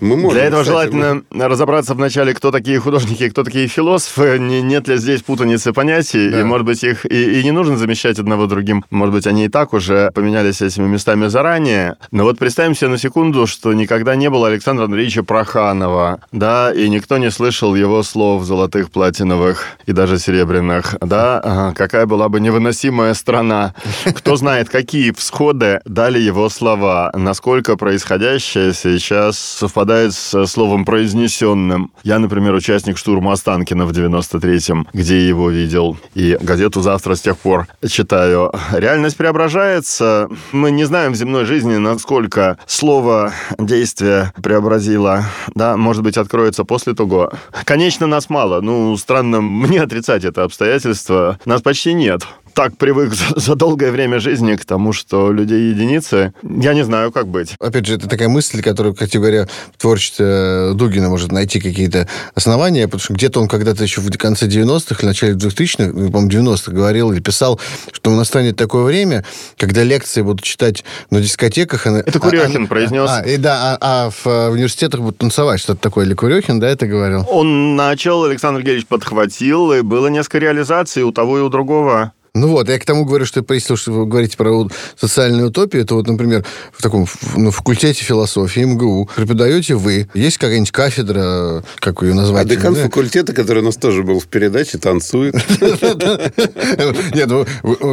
Мы 0.00 0.16
можем, 0.16 0.30
Для 0.30 0.44
этого 0.44 0.62
кстати, 0.62 0.74
желательно 0.74 1.22
мы... 1.30 1.48
разобраться 1.48 1.94
вначале, 1.94 2.34
кто 2.34 2.50
такие 2.50 2.78
художники, 2.80 3.28
кто 3.28 3.44
такие 3.44 3.68
философы. 3.68 4.38
Не, 4.38 4.62
нет 4.62 4.88
ли 4.88 4.96
здесь 4.96 5.22
путаницы 5.22 5.72
понятий? 5.72 6.30
Да. 6.30 6.40
И, 6.40 6.44
может 6.44 6.66
быть, 6.66 6.82
их 6.84 7.04
и, 7.06 7.40
и 7.40 7.44
не 7.44 7.50
нужно 7.50 7.76
замещать 7.76 8.18
одного 8.18 8.46
другим. 8.46 8.84
Может 8.90 9.14
быть, 9.14 9.26
они 9.26 9.46
и 9.46 9.48
так 9.48 9.72
уже 9.72 10.10
поменялись 10.14 10.62
этими 10.62 10.86
местами 10.86 11.26
заранее. 11.28 11.96
Но 12.10 12.24
вот 12.24 12.38
представим 12.38 12.74
себе 12.74 12.88
на 12.88 12.98
секунду, 12.98 13.46
что 13.46 13.72
никогда 13.72 14.16
не 14.16 14.30
было 14.30 14.48
Александра 14.48 14.84
Андреевича 14.84 15.22
Проханова, 15.22 16.20
да, 16.32 16.72
и 16.72 16.88
никто 16.88 17.18
не 17.18 17.30
слышал 17.30 17.74
его 17.74 18.02
слов 18.02 18.44
золотых, 18.44 18.90
платиновых 18.90 19.66
и 19.86 19.92
даже 19.92 20.18
серебряных, 20.18 20.96
да, 21.00 21.72
какая 21.76 22.06
была 22.06 22.28
бы 22.28 22.40
невыносимая 22.40 23.14
страна. 23.14 23.74
Кто 24.04 24.36
знает, 24.36 24.68
какие 24.68 25.10
всходы 25.12 25.80
дали 25.84 26.18
его 26.18 26.48
слова, 26.48 27.10
насколько 27.14 27.76
происходящее 27.76 28.63
сейчас 28.72 29.38
совпадает 29.38 30.14
с 30.14 30.46
словом 30.46 30.84
произнесенным. 30.84 31.92
Я, 32.02 32.18
например, 32.18 32.54
участник 32.54 32.98
штурма 32.98 33.32
Останкина 33.32 33.86
в 33.86 33.90
93-м, 33.90 34.88
где 34.92 35.26
его 35.26 35.50
видел, 35.50 35.96
и 36.14 36.38
газету 36.40 36.80
«Завтра» 36.80 37.14
с 37.14 37.20
тех 37.20 37.38
пор 37.38 37.66
читаю. 37.88 38.52
Реальность 38.72 39.16
преображается. 39.16 40.28
Мы 40.52 40.70
не 40.70 40.84
знаем 40.84 41.12
в 41.12 41.16
земной 41.16 41.44
жизни, 41.44 41.76
насколько 41.76 42.58
слово 42.66 43.32
действие 43.58 44.32
преобразило. 44.42 45.24
Да, 45.54 45.76
может 45.76 46.02
быть, 46.02 46.16
откроется 46.16 46.64
после 46.64 46.94
того. 46.94 47.32
Конечно, 47.64 48.06
нас 48.06 48.30
мало. 48.30 48.60
Ну, 48.60 48.96
странно 48.96 49.40
мне 49.40 49.82
отрицать 49.82 50.24
это 50.24 50.44
обстоятельство. 50.44 51.38
Нас 51.44 51.62
почти 51.62 51.92
нет 51.92 52.22
так 52.54 52.76
привык 52.76 53.12
за 53.36 53.54
долгое 53.54 53.90
время 53.90 54.20
жизни 54.20 54.56
к 54.56 54.64
тому, 54.64 54.92
что 54.92 55.32
людей 55.32 55.70
единицы. 55.70 56.32
Я 56.42 56.74
не 56.74 56.84
знаю, 56.84 57.12
как 57.12 57.28
быть. 57.28 57.54
Опять 57.60 57.86
же, 57.86 57.96
это 57.96 58.08
такая 58.08 58.28
мысль, 58.28 58.62
которую, 58.62 58.94
кстати 58.94 59.16
говоря, 59.16 59.46
в 59.76 59.80
творчестве 59.80 60.72
Дугина 60.74 61.08
может 61.08 61.32
найти 61.32 61.60
какие-то 61.60 62.08
основания, 62.34 62.86
потому 62.86 63.00
что 63.00 63.14
где-то 63.14 63.40
он 63.40 63.48
когда-то 63.48 63.82
еще 63.82 64.00
в 64.00 64.10
конце 64.16 64.46
90-х 64.46 64.96
или 65.00 65.06
начале 65.06 65.34
2000-х, 65.34 65.92
ну, 65.92 66.10
по-моему, 66.10 66.52
90-х 66.52 66.72
говорил 66.72 67.12
или 67.12 67.20
писал, 67.20 67.60
что 67.92 68.10
настанет 68.10 68.56
такое 68.56 68.84
время, 68.84 69.24
когда 69.58 69.82
лекции 69.82 70.22
будут 70.22 70.42
читать 70.42 70.84
на 71.10 71.20
дискотеках. 71.20 71.86
Это 71.86 72.18
Курехин 72.18 72.64
а, 72.64 72.66
произнес. 72.66 73.10
А, 73.10 73.22
и 73.22 73.36
да, 73.36 73.78
а, 73.80 74.06
а 74.06 74.10
в, 74.10 74.24
в 74.24 74.52
университетах 74.52 75.00
будут 75.00 75.18
танцевать, 75.18 75.60
что-то 75.60 75.80
такое. 75.80 76.06
Или 76.06 76.14
Курехин, 76.14 76.60
да, 76.60 76.68
это 76.68 76.86
говорил? 76.86 77.26
Он 77.28 77.76
начал, 77.76 78.24
Александр 78.24 78.60
Георгиевич 78.60 78.86
подхватил, 78.86 79.72
и 79.72 79.80
было 79.80 80.06
несколько 80.08 80.38
реализаций 80.38 81.02
у 81.02 81.12
того 81.12 81.38
и 81.38 81.42
у 81.42 81.48
другого. 81.48 82.12
Ну 82.36 82.48
вот, 82.48 82.68
я 82.68 82.80
к 82.80 82.84
тому 82.84 83.04
говорю, 83.04 83.26
что 83.26 83.44
если 83.48 83.76
что 83.76 83.92
вы 83.92 84.06
говорите 84.06 84.36
про 84.36 84.68
социальную 85.00 85.48
утопию, 85.50 85.86
то 85.86 85.94
вот, 85.94 86.08
например, 86.08 86.44
в 86.72 86.82
таком 86.82 87.06
на 87.36 87.52
факультете 87.52 88.04
философии 88.04 88.60
МГУ 88.60 89.08
преподаете 89.14 89.76
вы. 89.76 90.08
Есть 90.14 90.38
какая-нибудь 90.38 90.72
кафедра, 90.72 91.62
как 91.76 92.02
ее 92.02 92.12
назвать? 92.12 92.44
А 92.44 92.48
декан 92.48 92.74
факультета, 92.74 93.32
который 93.32 93.60
у 93.60 93.66
нас 93.66 93.76
тоже 93.76 94.02
был 94.02 94.18
в 94.18 94.26
передаче, 94.26 94.78
танцует. 94.78 95.34
Нет, 97.14 97.28
ну, 97.28 97.46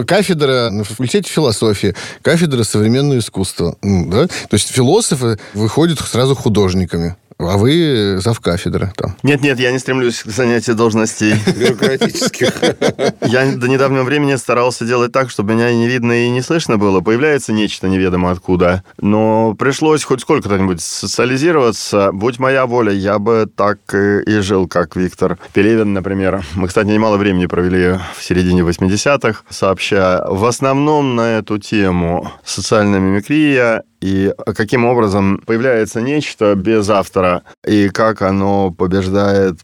кафедра 0.06 0.72
на 0.72 0.86
факультете 0.86 1.30
философии, 1.30 1.96
кафедра 2.24 2.64
современного 2.64 3.20
искусства. 3.20 3.76
То 3.82 4.28
есть 4.54 4.72
философы 4.72 5.38
выходят 5.54 6.00
сразу 6.00 6.34
художниками. 6.34 7.16
А 7.48 7.58
вы 7.58 8.18
завкафедра 8.20 8.94
там. 8.96 9.16
Нет-нет, 9.24 9.60
я 9.60 9.72
не 9.72 9.80
стремлюсь 9.80 10.24
к 10.24 10.28
занятию 10.28 10.76
должностей. 10.76 11.34
Бюрократических. 11.56 12.52
Я 13.22 13.52
до 13.56 13.68
недавнего 13.68 14.04
времени 14.04 14.36
старался 14.36 14.86
делать 14.86 15.12
так, 15.12 15.30
чтобы 15.30 15.54
меня 15.54 15.70
и 15.70 15.76
не 15.76 15.88
видно, 15.88 16.26
и 16.26 16.30
не 16.30 16.42
слышно 16.42 16.78
было. 16.78 17.02
Появляется 17.02 17.54
нечто 17.54 17.88
неведомо 17.88 18.32
откуда. 18.32 18.84
Но 19.00 19.56
пришлось 19.56 20.04
хоть 20.04 20.22
сколько-то-нибудь 20.22 20.82
социализироваться. 20.82 22.12
Будь 22.12 22.40
моя 22.40 22.66
воля, 22.66 22.92
я 22.92 23.20
бы 23.20 23.50
так 23.54 23.80
и 23.94 24.40
жил, 24.40 24.68
как 24.68 24.96
Виктор 24.96 25.38
Пелевин, 25.54 25.94
например. 25.94 26.44
Мы, 26.56 26.68
кстати, 26.68 26.88
немало 26.88 27.18
времени 27.18 27.46
провели 27.46 28.00
в 28.18 28.24
середине 28.24 28.62
80-х, 28.62 29.44
сообща 29.50 30.26
в 30.28 30.46
основном 30.46 31.16
на 31.16 31.38
эту 31.38 31.58
тему 31.58 32.32
социальная 32.44 33.00
мимикрия 33.00 33.84
и 34.01 34.34
каким 34.55 34.86
образом 34.86 35.41
появляется 35.46 36.01
нечто 36.01 36.55
без 36.55 36.89
автора, 36.89 37.43
и 37.65 37.89
как 37.89 38.22
оно 38.22 38.72
побеждает 38.72 39.60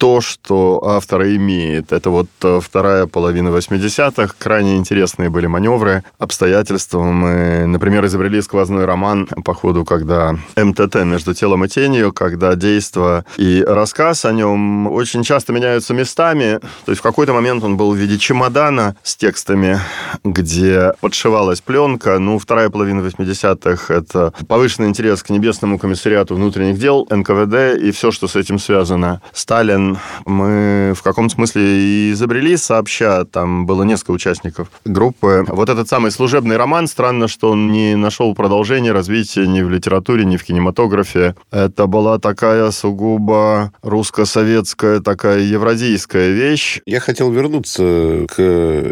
то, 0.00 0.22
что 0.22 0.82
автор 0.82 1.24
имеет. 1.24 1.92
Это 1.92 2.08
вот 2.08 2.28
э, 2.42 2.60
вторая 2.62 3.06
половина 3.06 3.48
80-х. 3.48 4.34
Крайне 4.38 4.78
интересные 4.78 5.28
были 5.28 5.46
маневры, 5.46 6.04
обстоятельства. 6.18 7.02
Мы, 7.02 7.66
например, 7.66 8.06
изобрели 8.06 8.40
сквозной 8.40 8.86
роман 8.86 9.26
по 9.44 9.52
ходу, 9.52 9.84
когда 9.84 10.36
МТТ 10.56 11.04
между 11.04 11.34
телом 11.34 11.66
и 11.66 11.68
тенью, 11.68 12.14
когда 12.14 12.54
действо 12.54 13.26
и 13.36 13.62
рассказ 13.62 14.24
о 14.24 14.32
нем 14.32 14.86
очень 14.86 15.22
часто 15.22 15.52
меняются 15.52 15.92
местами. 15.92 16.60
То 16.86 16.92
есть 16.92 17.00
в 17.00 17.02
какой-то 17.02 17.34
момент 17.34 17.62
он 17.62 17.76
был 17.76 17.92
в 17.92 17.96
виде 17.96 18.18
чемодана 18.18 18.96
с 19.02 19.16
текстами, 19.16 19.80
где 20.24 20.94
подшивалась 21.02 21.60
пленка. 21.60 22.18
Ну, 22.18 22.38
вторая 22.38 22.70
половина 22.70 23.00
80-х— 23.00 23.92
это 23.94 24.32
повышенный 24.48 24.88
интерес 24.88 25.22
к 25.22 25.28
Небесному 25.28 25.78
комиссариату 25.78 26.36
внутренних 26.36 26.78
дел, 26.78 27.06
НКВД 27.10 27.78
и 27.78 27.90
все, 27.90 28.10
что 28.10 28.28
с 28.28 28.34
этим 28.34 28.58
связано. 28.58 29.20
Сталин 29.34 29.89
мы 30.26 30.92
в 30.96 31.02
каком 31.02 31.30
смысле 31.30 31.62
и 31.62 32.12
изобрели 32.12 32.56
сообща. 32.56 33.24
Там 33.24 33.66
было 33.66 33.82
несколько 33.82 34.12
участников 34.12 34.68
группы. 34.84 35.44
Вот 35.48 35.68
этот 35.68 35.88
самый 35.88 36.10
служебный 36.10 36.56
роман, 36.56 36.86
странно, 36.86 37.28
что 37.28 37.50
он 37.50 37.72
не 37.72 37.96
нашел 37.96 38.34
продолжения, 38.34 38.92
развития 38.92 39.46
ни 39.46 39.62
в 39.62 39.70
литературе, 39.70 40.24
ни 40.24 40.36
в 40.36 40.44
кинематографе. 40.44 41.34
Это 41.50 41.86
была 41.86 42.18
такая 42.18 42.70
сугубо 42.70 43.72
русско-советская, 43.82 45.00
такая 45.00 45.40
евразийская 45.40 46.30
вещь. 46.30 46.80
Я 46.86 47.00
хотел 47.00 47.30
вернуться 47.30 48.26
к 48.28 48.40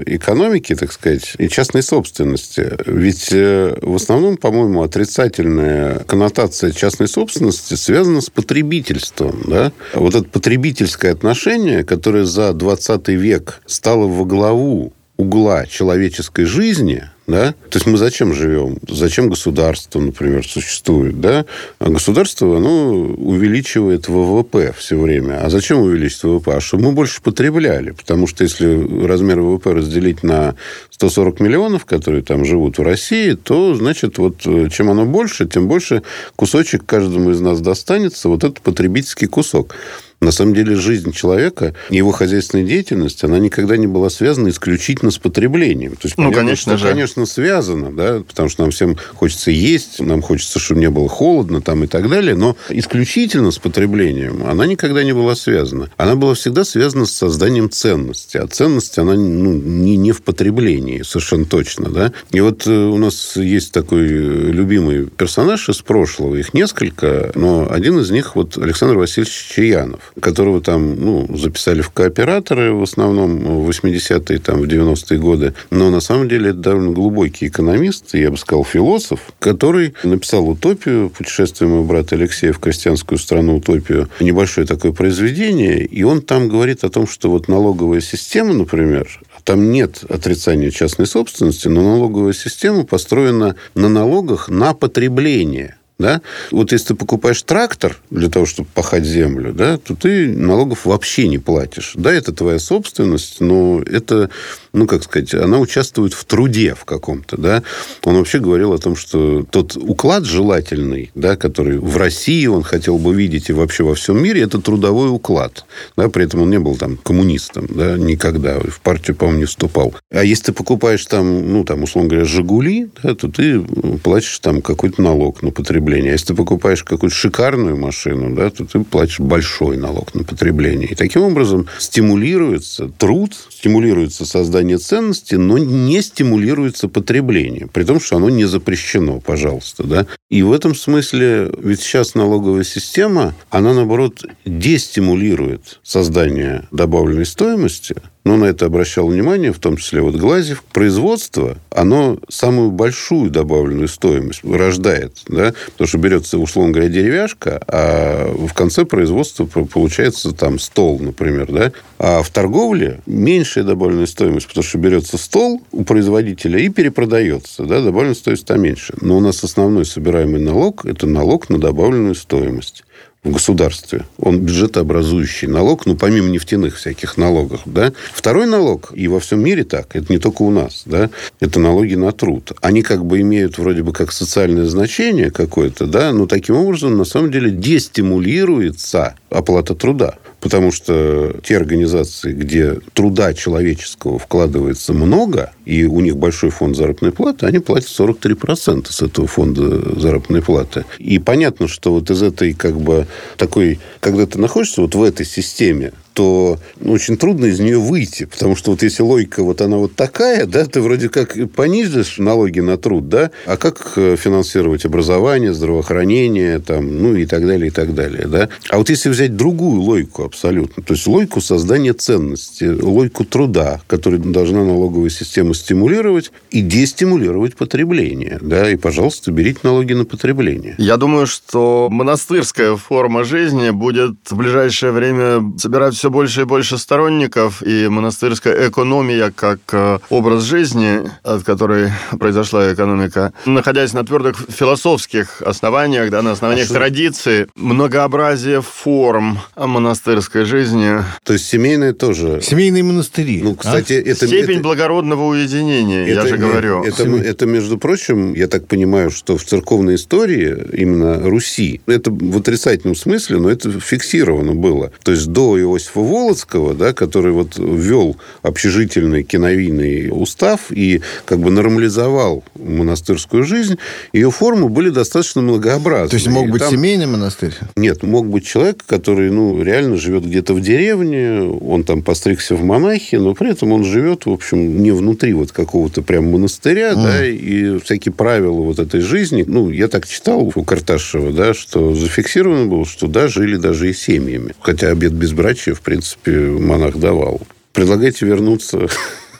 экономике, 0.06 0.74
так 0.76 0.92
сказать, 0.92 1.34
и 1.38 1.48
частной 1.48 1.82
собственности. 1.82 2.72
Ведь 2.86 3.32
э, 3.32 3.78
в 3.82 3.96
основном, 3.96 4.36
по-моему, 4.36 4.82
отрицательная 4.82 6.00
коннотация 6.00 6.72
частной 6.72 7.08
собственности 7.08 7.74
связана 7.74 8.20
с 8.20 8.30
потребительством. 8.30 9.42
Да? 9.46 9.72
Вот 9.94 10.14
этот 10.14 10.30
потребитель 10.30 10.87
потребительское 10.88 11.12
отношение, 11.12 11.84
которое 11.84 12.24
за 12.24 12.52
20 12.52 13.08
век 13.08 13.60
стало 13.66 14.06
во 14.06 14.24
главу 14.24 14.92
угла 15.18 15.66
человеческой 15.66 16.44
жизни, 16.44 17.02
да? 17.26 17.52
То 17.70 17.76
есть 17.76 17.86
мы 17.86 17.98
зачем 17.98 18.32
живем? 18.32 18.78
Зачем 18.88 19.28
государство, 19.28 20.00
например, 20.00 20.46
существует? 20.46 21.20
Да? 21.20 21.44
А 21.80 21.90
государство 21.90 22.56
оно 22.56 22.92
увеличивает 22.92 24.08
ВВП 24.08 24.72
все 24.78 24.96
время. 24.96 25.44
А 25.44 25.50
зачем 25.50 25.80
увеличить 25.80 26.22
ВВП? 26.22 26.54
А 26.54 26.60
чтобы 26.60 26.84
мы 26.84 26.92
больше 26.92 27.20
потребляли. 27.20 27.90
Потому 27.90 28.28
что 28.28 28.44
если 28.44 29.04
размер 29.04 29.40
ВВП 29.40 29.74
разделить 29.74 30.22
на 30.22 30.54
140 30.90 31.40
миллионов, 31.40 31.84
которые 31.84 32.22
там 32.22 32.44
живут 32.44 32.78
в 32.78 32.82
России, 32.82 33.32
то, 33.32 33.74
значит, 33.74 34.18
вот 34.18 34.46
э, 34.46 34.68
чем 34.70 34.88
оно 34.88 35.04
больше, 35.04 35.46
тем 35.46 35.68
больше 35.68 36.02
кусочек 36.36 36.86
каждому 36.86 37.30
из 37.32 37.40
нас 37.40 37.60
достанется, 37.60 38.28
вот 38.28 38.44
этот 38.44 38.60
потребительский 38.60 39.26
кусок. 39.26 39.74
На 40.20 40.32
самом 40.32 40.52
деле 40.52 40.74
жизнь 40.74 41.12
человека, 41.12 41.74
его 41.90 42.10
хозяйственная 42.10 42.64
деятельность, 42.64 43.22
она 43.22 43.38
никогда 43.38 43.76
не 43.76 43.86
была 43.86 44.10
связана 44.10 44.48
исключительно 44.48 45.12
с 45.12 45.18
потреблением. 45.18 45.92
То 45.92 46.06
есть, 46.08 46.18
ну, 46.18 46.24
понятно, 46.24 46.40
конечно 46.40 46.76
что, 46.76 46.78
же. 46.78 46.92
конечно, 46.92 47.26
связано, 47.26 47.92
да, 47.92 48.22
потому 48.26 48.48
что 48.48 48.62
нам 48.62 48.72
всем 48.72 48.96
хочется 49.14 49.52
есть, 49.52 50.00
нам 50.00 50.20
хочется, 50.22 50.58
чтобы 50.58 50.80
не 50.80 50.90
было 50.90 51.08
холодно 51.08 51.60
там 51.60 51.84
и 51.84 51.86
так 51.86 52.08
далее, 52.08 52.34
но 52.34 52.56
исключительно 52.68 53.52
с 53.52 53.58
потреблением 53.58 54.44
она 54.44 54.66
никогда 54.66 55.04
не 55.04 55.12
была 55.12 55.36
связана. 55.36 55.88
Она 55.96 56.16
была 56.16 56.34
всегда 56.34 56.64
связана 56.64 57.06
с 57.06 57.12
созданием 57.12 57.70
ценности, 57.70 58.38
а 58.38 58.48
ценность, 58.48 58.98
она 58.98 59.14
ну, 59.14 59.52
не, 59.52 59.96
не 59.96 60.10
в 60.10 60.22
потреблении, 60.22 61.02
совершенно 61.02 61.44
точно, 61.44 61.90
да. 61.90 62.12
И 62.32 62.40
вот 62.40 62.66
э, 62.66 62.70
у 62.70 62.98
нас 62.98 63.36
есть 63.36 63.70
такой 63.70 64.08
любимый 64.08 65.06
персонаж 65.06 65.68
из 65.68 65.80
прошлого, 65.80 66.34
их 66.34 66.54
несколько, 66.54 67.30
но 67.36 67.68
один 67.70 68.00
из 68.00 68.10
них 68.10 68.34
вот 68.34 68.58
Александр 68.58 68.96
Васильевич 68.96 69.32
Чаянов 69.54 70.07
которого 70.20 70.60
там 70.60 70.96
ну, 70.96 71.36
записали 71.36 71.80
в 71.80 71.90
кооператоры 71.90 72.72
в 72.72 72.82
основном 72.82 73.64
в 73.64 73.68
80-е, 73.68 74.38
там, 74.38 74.62
в 74.62 74.64
90-е 74.64 75.18
годы. 75.18 75.54
Но 75.70 75.90
на 75.90 76.00
самом 76.00 76.28
деле 76.28 76.50
это 76.50 76.58
довольно 76.58 76.92
глубокий 76.92 77.48
экономист, 77.48 78.14
я 78.14 78.30
бы 78.30 78.36
сказал, 78.36 78.64
философ, 78.64 79.20
который 79.38 79.94
написал 80.02 80.48
«Утопию», 80.48 81.10
«Путешествие 81.10 81.68
моего 81.68 81.84
брата 81.84 82.14
Алексея 82.14 82.52
в 82.52 82.58
крестьянскую 82.58 83.18
страну 83.18 83.56
«Утопию», 83.56 84.08
небольшое 84.20 84.66
такое 84.66 84.92
произведение, 84.92 85.84
и 85.84 86.02
он 86.02 86.22
там 86.22 86.48
говорит 86.48 86.84
о 86.84 86.90
том, 86.90 87.06
что 87.06 87.30
вот 87.30 87.48
налоговая 87.48 88.00
система, 88.00 88.54
например, 88.54 89.08
там 89.44 89.70
нет 89.70 90.04
отрицания 90.08 90.70
частной 90.70 91.06
собственности, 91.06 91.68
но 91.68 91.82
налоговая 91.82 92.34
система 92.34 92.84
построена 92.84 93.56
на 93.74 93.88
налогах 93.88 94.50
на 94.50 94.74
потребление. 94.74 95.76
Да? 95.98 96.22
Вот 96.52 96.70
если 96.70 96.88
ты 96.88 96.94
покупаешь 96.94 97.42
трактор 97.42 97.98
для 98.10 98.28
того, 98.28 98.46
чтобы 98.46 98.68
пахать 98.72 99.04
землю, 99.04 99.52
да, 99.52 99.78
то 99.78 99.96
ты 99.96 100.28
налогов 100.28 100.86
вообще 100.86 101.26
не 101.26 101.38
платишь. 101.38 101.92
Да, 101.96 102.12
это 102.12 102.32
твоя 102.32 102.60
собственность, 102.60 103.40
но 103.40 103.82
это 103.82 104.30
ну, 104.72 104.86
как 104.86 105.02
сказать, 105.04 105.34
она 105.34 105.58
участвует 105.58 106.12
в 106.12 106.24
труде 106.24 106.74
в 106.74 106.84
каком-то, 106.84 107.36
да. 107.40 107.62
Он 108.04 108.16
вообще 108.16 108.38
говорил 108.38 108.72
о 108.72 108.78
том, 108.78 108.96
что 108.96 109.44
тот 109.50 109.76
уклад 109.76 110.24
желательный, 110.24 111.10
да, 111.14 111.36
который 111.36 111.78
в 111.78 111.96
России 111.96 112.46
он 112.46 112.62
хотел 112.62 112.98
бы 112.98 113.14
видеть 113.14 113.50
и 113.50 113.52
вообще 113.52 113.84
во 113.84 113.94
всем 113.94 114.22
мире, 114.22 114.42
это 114.42 114.60
трудовой 114.60 115.10
уклад. 115.10 115.64
Да, 115.96 116.08
при 116.08 116.24
этом 116.24 116.42
он 116.42 116.50
не 116.50 116.58
был 116.58 116.76
там 116.76 116.96
коммунистом, 116.96 117.66
да, 117.68 117.96
никогда. 117.96 118.58
В 118.60 118.80
партию, 118.80 119.16
по-моему, 119.16 119.40
не 119.40 119.46
вступал. 119.46 119.94
А 120.10 120.24
если 120.24 120.44
ты 120.44 120.52
покупаешь 120.52 121.04
там, 121.06 121.52
ну, 121.52 121.64
там, 121.64 121.82
условно 121.82 122.10
говоря, 122.10 122.24
«Жигули», 122.24 122.88
да, 123.02 123.14
то 123.14 123.28
ты 123.28 123.60
платишь 124.02 124.38
там 124.38 124.62
какой-то 124.62 125.02
налог 125.02 125.42
на 125.42 125.50
потребление. 125.50 126.10
А 126.10 126.12
если 126.12 126.28
ты 126.28 126.34
покупаешь 126.34 126.84
какую-то 126.84 127.14
шикарную 127.14 127.76
машину, 127.76 128.34
да, 128.34 128.50
то 128.50 128.64
ты 128.64 128.80
платишь 128.80 129.20
большой 129.20 129.76
налог 129.76 130.14
на 130.14 130.24
потребление. 130.24 130.88
И 130.88 130.94
таким 130.94 131.22
образом 131.22 131.66
стимулируется 131.78 132.88
труд, 132.88 133.32
стимулируется 133.50 134.24
создание 134.24 134.67
ценности, 134.76 135.36
но 135.36 135.58
не 135.58 136.02
стимулируется 136.02 136.88
потребление. 136.88 137.68
При 137.72 137.84
том, 137.84 138.00
что 138.00 138.16
оно 138.16 138.28
не 138.28 138.44
запрещено, 138.44 139.20
пожалуйста. 139.20 139.84
Да? 139.84 140.06
И 140.28 140.42
в 140.42 140.52
этом 140.52 140.74
смысле 140.74 141.50
ведь 141.62 141.80
сейчас 141.80 142.14
налоговая 142.14 142.64
система, 142.64 143.34
она, 143.50 143.72
наоборот, 143.72 144.24
дестимулирует 144.44 145.80
создание 145.82 146.68
добавленной 146.70 147.26
стоимости, 147.26 147.96
но 148.24 148.36
на 148.36 148.44
это 148.46 148.66
обращал 148.66 149.08
внимание, 149.08 149.52
в 149.52 149.58
том 149.58 149.76
числе 149.76 150.00
вот 150.00 150.16
Глазев, 150.16 150.62
производство, 150.64 151.56
оно 151.70 152.18
самую 152.28 152.70
большую 152.70 153.30
добавленную 153.30 153.88
стоимость 153.88 154.44
рождает, 154.44 155.14
да, 155.28 155.54
потому 155.72 155.88
что 155.88 155.98
берется, 155.98 156.38
условно 156.38 156.72
говоря, 156.72 156.88
деревяшка, 156.88 157.60
а 157.66 158.34
в 158.34 158.52
конце 158.54 158.84
производства 158.84 159.46
получается 159.46 160.32
там 160.32 160.58
стол, 160.58 160.98
например, 161.00 161.50
да, 161.50 161.72
а 161.98 162.22
в 162.22 162.30
торговле 162.30 163.00
меньшая 163.06 163.64
добавленная 163.64 164.06
стоимость, 164.06 164.48
потому 164.48 164.64
что 164.64 164.78
берется 164.78 165.16
стол 165.16 165.62
у 165.72 165.84
производителя 165.84 166.58
и 166.58 166.68
перепродается, 166.68 167.64
да, 167.64 167.80
добавленная 167.80 168.14
стоимость 168.14 168.46
там 168.46 168.60
меньше. 168.60 168.94
Но 169.00 169.16
у 169.16 169.20
нас 169.20 169.42
основной 169.42 169.84
собираемый 169.84 170.40
налог– 170.40 170.84
это 170.86 171.06
налог 171.06 171.48
на 171.48 171.58
добавленную 171.58 172.14
стоимость 172.14 172.84
в 173.24 173.32
государстве. 173.32 174.04
Он 174.18 174.40
бюджетообразующий 174.40 175.48
налог, 175.48 175.86
ну, 175.86 175.96
помимо 175.96 176.28
нефтяных 176.28 176.76
всяких 176.76 177.16
налогов, 177.16 177.62
да. 177.64 177.92
Второй 178.12 178.46
налог, 178.46 178.92
и 178.94 179.08
во 179.08 179.18
всем 179.18 179.40
мире 179.40 179.64
так, 179.64 179.96
это 179.96 180.12
не 180.12 180.18
только 180.18 180.42
у 180.42 180.50
нас, 180.50 180.82
да, 180.86 181.10
это 181.40 181.58
налоги 181.58 181.94
на 181.94 182.12
труд. 182.12 182.52
Они 182.60 182.82
как 182.82 183.04
бы 183.04 183.20
имеют 183.20 183.58
вроде 183.58 183.82
бы 183.82 183.92
как 183.92 184.12
социальное 184.12 184.66
значение 184.66 185.30
какое-то, 185.30 185.86
да, 185.86 186.12
но 186.12 186.26
таким 186.26 186.56
образом, 186.56 186.96
на 186.96 187.04
самом 187.04 187.30
деле, 187.30 187.50
дестимулируется 187.50 189.14
оплата 189.30 189.74
труда. 189.74 190.16
Потому 190.40 190.70
что 190.70 191.34
те 191.42 191.56
организации, 191.56 192.32
где 192.32 192.74
труда 192.92 193.34
человеческого 193.34 194.18
вкладывается 194.18 194.92
много, 194.92 195.52
и 195.64 195.84
у 195.84 196.00
них 196.00 196.16
большой 196.16 196.50
фонд 196.50 196.76
заработной 196.76 197.10
платы, 197.10 197.46
они 197.46 197.58
платят 197.58 197.88
43% 197.88 198.86
с 198.88 199.02
этого 199.02 199.26
фонда 199.26 199.98
заработной 199.98 200.40
платы. 200.40 200.84
И 200.98 201.18
понятно, 201.18 201.66
что 201.66 201.92
вот 201.92 202.10
из 202.10 202.22
этой 202.22 202.52
как 202.52 202.80
бы 202.80 203.06
такой, 203.36 203.80
когда 204.00 204.26
ты 204.26 204.38
находишься 204.38 204.80
вот 204.80 204.94
в 204.94 205.02
этой 205.02 205.26
системе, 205.26 205.92
то 206.18 206.58
ну, 206.80 206.94
очень 206.94 207.16
трудно 207.16 207.46
из 207.46 207.60
нее 207.60 207.78
выйти. 207.78 208.24
Потому 208.24 208.56
что 208.56 208.72
вот 208.72 208.82
если 208.82 209.04
логика 209.04 209.44
вот 209.44 209.60
она 209.60 209.76
вот 209.76 209.94
такая, 209.94 210.46
да, 210.46 210.64
ты 210.64 210.80
вроде 210.80 211.08
как 211.08 211.36
понизишь 211.52 212.18
налоги 212.18 212.58
на 212.58 212.76
труд, 212.76 213.08
да, 213.08 213.30
а 213.46 213.56
как 213.56 213.92
э, 213.94 214.16
финансировать 214.16 214.84
образование, 214.84 215.54
здравоохранение, 215.54 216.58
там, 216.58 217.00
ну 217.00 217.14
и 217.14 217.24
так 217.24 217.46
далее, 217.46 217.68
и 217.68 217.70
так 217.70 217.94
далее, 217.94 218.26
да. 218.26 218.48
А 218.68 218.78
вот 218.78 218.90
если 218.90 219.10
взять 219.10 219.36
другую 219.36 219.80
логику 219.80 220.24
абсолютно, 220.24 220.82
то 220.82 220.94
есть 220.94 221.06
логику 221.06 221.40
создания 221.40 221.92
ценности, 221.92 222.64
логику 222.64 223.24
труда, 223.24 223.80
которую 223.86 224.20
должна 224.20 224.64
налоговая 224.64 225.10
система 225.10 225.54
стимулировать 225.54 226.32
и 226.50 226.62
дестимулировать 226.62 227.54
потребление, 227.54 228.38
да, 228.40 228.68
и, 228.68 228.74
пожалуйста, 228.74 229.30
берите 229.30 229.60
налоги 229.62 229.92
на 229.92 230.04
потребление. 230.04 230.74
Я 230.78 230.96
думаю, 230.96 231.28
что 231.28 231.86
монастырская 231.92 232.74
форма 232.74 233.22
жизни 233.22 233.70
будет 233.70 234.16
в 234.28 234.36
ближайшее 234.36 234.90
время 234.90 235.56
собирать 235.58 235.94
все 235.94 236.07
больше 236.08 236.42
и 236.42 236.44
больше 236.44 236.78
сторонников, 236.78 237.62
и 237.62 237.88
монастырская 237.88 238.68
экономия 238.68 239.32
как 239.34 239.58
э, 239.72 239.98
образ 240.10 240.44
жизни, 240.44 241.02
от 241.22 241.44
которой 241.44 241.90
произошла 242.18 242.72
экономика, 242.72 243.32
находясь 243.46 243.92
на 243.92 244.04
твердых 244.04 244.36
философских 244.48 245.42
основаниях, 245.42 246.10
да, 246.10 246.22
на 246.22 246.32
основаниях 246.32 246.70
а 246.70 246.74
традиции, 246.74 247.48
многообразие 247.54 248.62
форм 248.62 249.38
монастырской 249.56 250.44
жизни. 250.44 250.98
То 251.24 251.32
есть 251.34 251.46
семейные 251.46 251.92
тоже. 251.92 252.40
Семейные 252.42 252.82
монастыри. 252.82 253.42
Ну, 253.42 253.54
кстати, 253.54 253.92
а? 253.92 254.10
это... 254.10 254.26
Степень 254.26 254.56
это, 254.56 254.62
благородного 254.62 255.24
уединения, 255.24 256.06
это, 256.06 256.22
я 256.22 256.26
же 256.26 256.36
говорю. 256.36 256.82
Это, 256.84 257.04
это, 257.04 257.46
между 257.46 257.78
прочим, 257.78 258.34
я 258.34 258.48
так 258.48 258.66
понимаю, 258.66 259.10
что 259.10 259.36
в 259.36 259.44
церковной 259.44 259.96
истории 259.96 260.56
именно 260.72 261.20
Руси, 261.28 261.80
это 261.86 262.10
в 262.10 262.38
отрицательном 262.38 262.94
смысле, 262.94 263.38
но 263.38 263.50
это 263.50 263.70
фиксировано 263.80 264.54
было. 264.54 264.92
То 265.02 265.12
есть 265.12 265.28
до 265.28 265.58
Иосифа 265.58 265.87
Иосифа 265.88 266.00
Волоцкого, 266.00 266.74
да, 266.74 266.92
который 266.92 267.32
вот 267.32 267.56
ввел 267.56 268.16
общежительный 268.42 269.22
киновийный 269.22 270.08
устав 270.10 270.70
и 270.70 271.00
как 271.24 271.40
бы 271.40 271.50
нормализовал 271.50 272.44
монастырскую 272.56 273.44
жизнь, 273.44 273.78
ее 274.12 274.30
формы 274.30 274.68
были 274.68 274.90
достаточно 274.90 275.40
многообразны. 275.40 276.08
То 276.08 276.16
есть 276.16 276.28
мог 276.28 276.48
и 276.48 276.50
быть 276.50 276.62
там... 276.62 276.70
семейный 276.70 277.06
монастырь? 277.06 277.54
Нет, 277.76 278.02
мог 278.02 278.28
быть 278.28 278.46
человек, 278.46 278.84
который 278.86 279.30
ну, 279.30 279.62
реально 279.62 279.96
живет 279.96 280.24
где-то 280.24 280.54
в 280.54 280.60
деревне, 280.60 281.42
он 281.42 281.84
там 281.84 282.02
постригся 282.02 282.54
в 282.54 282.62
монахи, 282.62 283.16
но 283.16 283.34
при 283.34 283.50
этом 283.52 283.72
он 283.72 283.84
живет, 283.84 284.26
в 284.26 284.30
общем, 284.30 284.82
не 284.82 284.90
внутри 284.90 285.32
вот 285.32 285.52
какого-то 285.52 286.02
прям 286.02 286.30
монастыря, 286.30 286.92
mm. 286.92 287.02
да, 287.02 287.26
и 287.26 287.78
всякие 287.80 288.12
правила 288.12 288.60
вот 288.60 288.78
этой 288.78 289.00
жизни, 289.00 289.44
ну, 289.46 289.70
я 289.70 289.88
так 289.88 290.06
читал 290.06 290.52
у 290.54 290.64
Карташева, 290.64 291.32
да, 291.32 291.54
что 291.54 291.94
зафиксировано 291.94 292.66
было, 292.66 292.84
что 292.84 293.06
да, 293.06 293.28
жили 293.28 293.56
даже 293.56 293.90
и 293.90 293.94
семьями. 293.94 294.54
Хотя 294.60 294.88
обед 294.88 295.12
безбрачия 295.12 295.74
в 295.78 295.82
принципе, 295.82 296.32
монах 296.32 296.96
давал. 296.96 297.40
Предлагайте 297.72 298.26
вернуться 298.26 298.88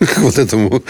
вот 0.18 0.38
этому. 0.38 0.82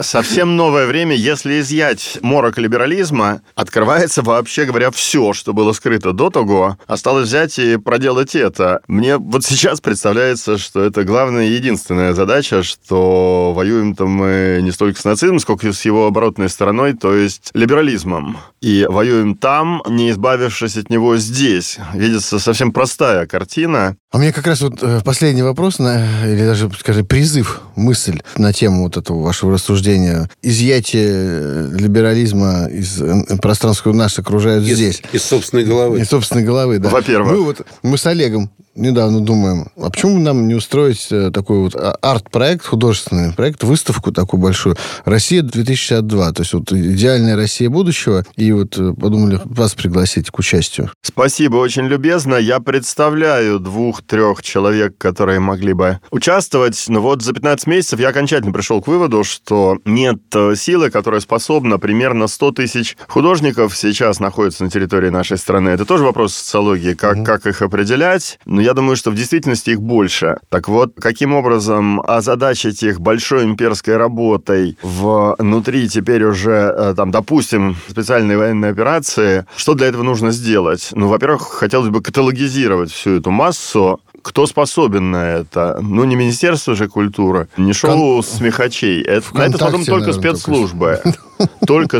Совсем 0.00 0.56
новое 0.56 0.86
время, 0.86 1.14
если 1.16 1.60
изъять 1.60 2.18
морок 2.22 2.58
либерализма, 2.58 3.42
открывается 3.54 4.22
вообще 4.22 4.64
говоря 4.64 4.90
все, 4.90 5.32
что 5.32 5.52
было 5.52 5.72
скрыто 5.72 6.12
до 6.12 6.30
того. 6.30 6.78
Осталось 6.86 7.28
взять 7.28 7.58
и 7.58 7.76
проделать 7.76 8.34
это. 8.36 8.80
Мне 8.86 9.16
вот 9.16 9.44
сейчас 9.44 9.80
представляется, 9.80 10.58
что 10.58 10.82
это 10.82 11.04
главная 11.04 11.46
и 11.46 11.52
единственная 11.52 12.12
задача, 12.12 12.62
что 12.62 13.52
воюем-то 13.54 14.06
мы 14.06 14.60
не 14.62 14.70
столько 14.70 15.00
с 15.00 15.04
нацизмом, 15.04 15.40
сколько 15.40 15.72
с 15.72 15.84
его 15.84 16.06
оборотной 16.06 16.48
стороной, 16.48 16.94
то 16.94 17.14
есть 17.14 17.50
либерализмом. 17.54 18.38
И 18.60 18.86
воюем 18.88 19.34
там, 19.34 19.82
не 19.88 20.10
избавившись 20.10 20.76
от 20.76 20.90
него 20.90 21.16
здесь. 21.16 21.78
Видится 21.94 22.38
совсем 22.38 22.72
простая 22.72 23.26
картина. 23.26 23.96
А 24.12 24.18
мне 24.18 24.32
как 24.32 24.46
раз 24.46 24.60
вот 24.60 24.82
э, 24.82 25.00
последний 25.04 25.42
вопрос, 25.42 25.80
или 25.80 26.44
даже, 26.44 26.70
скажем, 26.78 27.06
призыв, 27.06 27.60
мысль 27.76 28.19
на 28.36 28.52
тему 28.52 28.84
вот 28.84 28.96
этого 28.96 29.22
вашего 29.22 29.52
рассуждения. 29.52 30.28
Изъятие 30.42 31.08
э, 31.08 31.68
либерализма 31.78 32.68
из 32.70 33.00
э, 33.00 33.36
пространства 33.40 33.92
нас 33.92 34.18
окружают 34.18 34.66
из, 34.66 34.76
здесь. 34.76 35.02
Из 35.12 35.22
собственной 35.22 35.64
головы. 35.64 36.00
Из 36.00 36.08
собственной 36.08 36.44
головы, 36.44 36.78
да. 36.78 36.88
Во-первых. 36.88 37.32
Мы, 37.32 37.42
вот, 37.42 37.60
мы 37.82 37.98
с 37.98 38.06
Олегом 38.06 38.50
недавно 38.80 39.20
думаем, 39.20 39.68
а 39.76 39.90
почему 39.90 40.18
нам 40.18 40.48
не 40.48 40.54
устроить 40.54 41.08
такой 41.32 41.58
вот 41.58 41.74
а, 41.74 41.96
арт-проект, 42.02 42.66
художественный 42.66 43.32
проект, 43.32 43.62
выставку 43.62 44.12
такую 44.12 44.40
большую 44.40 44.76
«Россия 45.04 45.42
2062», 45.42 46.32
то 46.32 46.42
есть 46.42 46.52
вот 46.52 46.72
идеальная 46.72 47.36
Россия 47.36 47.70
будущего, 47.70 48.24
и 48.36 48.52
вот 48.52 48.76
подумали 48.98 49.40
вас 49.44 49.74
пригласить 49.74 50.30
к 50.30 50.38
участию. 50.38 50.90
Спасибо, 51.02 51.56
очень 51.56 51.86
любезно. 51.86 52.36
Я 52.36 52.60
представляю 52.60 53.58
двух 53.58 53.90
двух-трех 54.00 54.42
человек, 54.42 54.96
которые 54.98 55.40
могли 55.40 55.72
бы 55.72 56.00
участвовать. 56.10 56.84
Но 56.88 57.00
вот 57.00 57.22
за 57.22 57.32
15 57.32 57.66
месяцев 57.66 58.00
я 58.00 58.08
окончательно 58.08 58.52
пришел 58.52 58.80
к 58.80 58.86
выводу, 58.86 59.24
что 59.24 59.78
нет 59.84 60.18
э, 60.34 60.54
силы, 60.54 60.90
которая 60.90 61.20
способна 61.20 61.78
примерно 61.78 62.26
100 62.26 62.52
тысяч 62.52 62.96
художников 63.08 63.76
сейчас 63.76 64.20
находятся 64.20 64.64
на 64.64 64.70
территории 64.70 65.10
нашей 65.10 65.38
страны. 65.38 65.70
Это 65.70 65.84
тоже 65.84 66.04
вопрос 66.04 66.34
социологии, 66.34 66.94
как, 66.94 67.18
mm-hmm. 67.18 67.24
как 67.24 67.46
их 67.46 67.62
определять. 67.62 68.38
Но 68.44 68.60
я 68.60 68.69
думаю, 68.74 68.96
что 68.96 69.10
в 69.10 69.14
действительности 69.14 69.70
их 69.70 69.80
больше. 69.80 70.38
Так 70.48 70.68
вот, 70.68 70.94
каким 71.00 71.34
образом 71.34 72.00
озадачить 72.00 72.82
их 72.82 73.00
большой 73.00 73.44
имперской 73.44 73.96
работой 73.96 74.76
внутри 74.82 75.88
теперь 75.88 76.24
уже, 76.24 76.74
э, 76.76 76.94
там, 76.96 77.10
допустим, 77.10 77.76
специальной 77.88 78.36
военной 78.36 78.70
операции, 78.70 79.46
что 79.56 79.74
для 79.74 79.88
этого 79.88 80.02
нужно 80.02 80.30
сделать? 80.30 80.90
Ну, 80.92 81.08
во-первых, 81.08 81.42
хотелось 81.42 81.88
бы 81.88 82.02
каталогизировать 82.02 82.90
всю 82.90 83.16
эту 83.16 83.30
массу, 83.30 84.00
кто 84.22 84.46
способен 84.46 85.10
на 85.10 85.30
это? 85.30 85.78
Ну, 85.80 86.04
не 86.04 86.14
Министерство 86.14 86.74
же 86.74 86.88
культуры, 86.88 87.48
не 87.56 87.72
шоу 87.72 88.16
Кон... 88.16 88.22
смехачей. 88.22 89.02
Это, 89.02 89.36
на 89.36 89.42
это 89.42 89.56
способен 89.56 89.84
только 89.86 90.12
спецслужбы. 90.12 91.00
только 91.02 91.18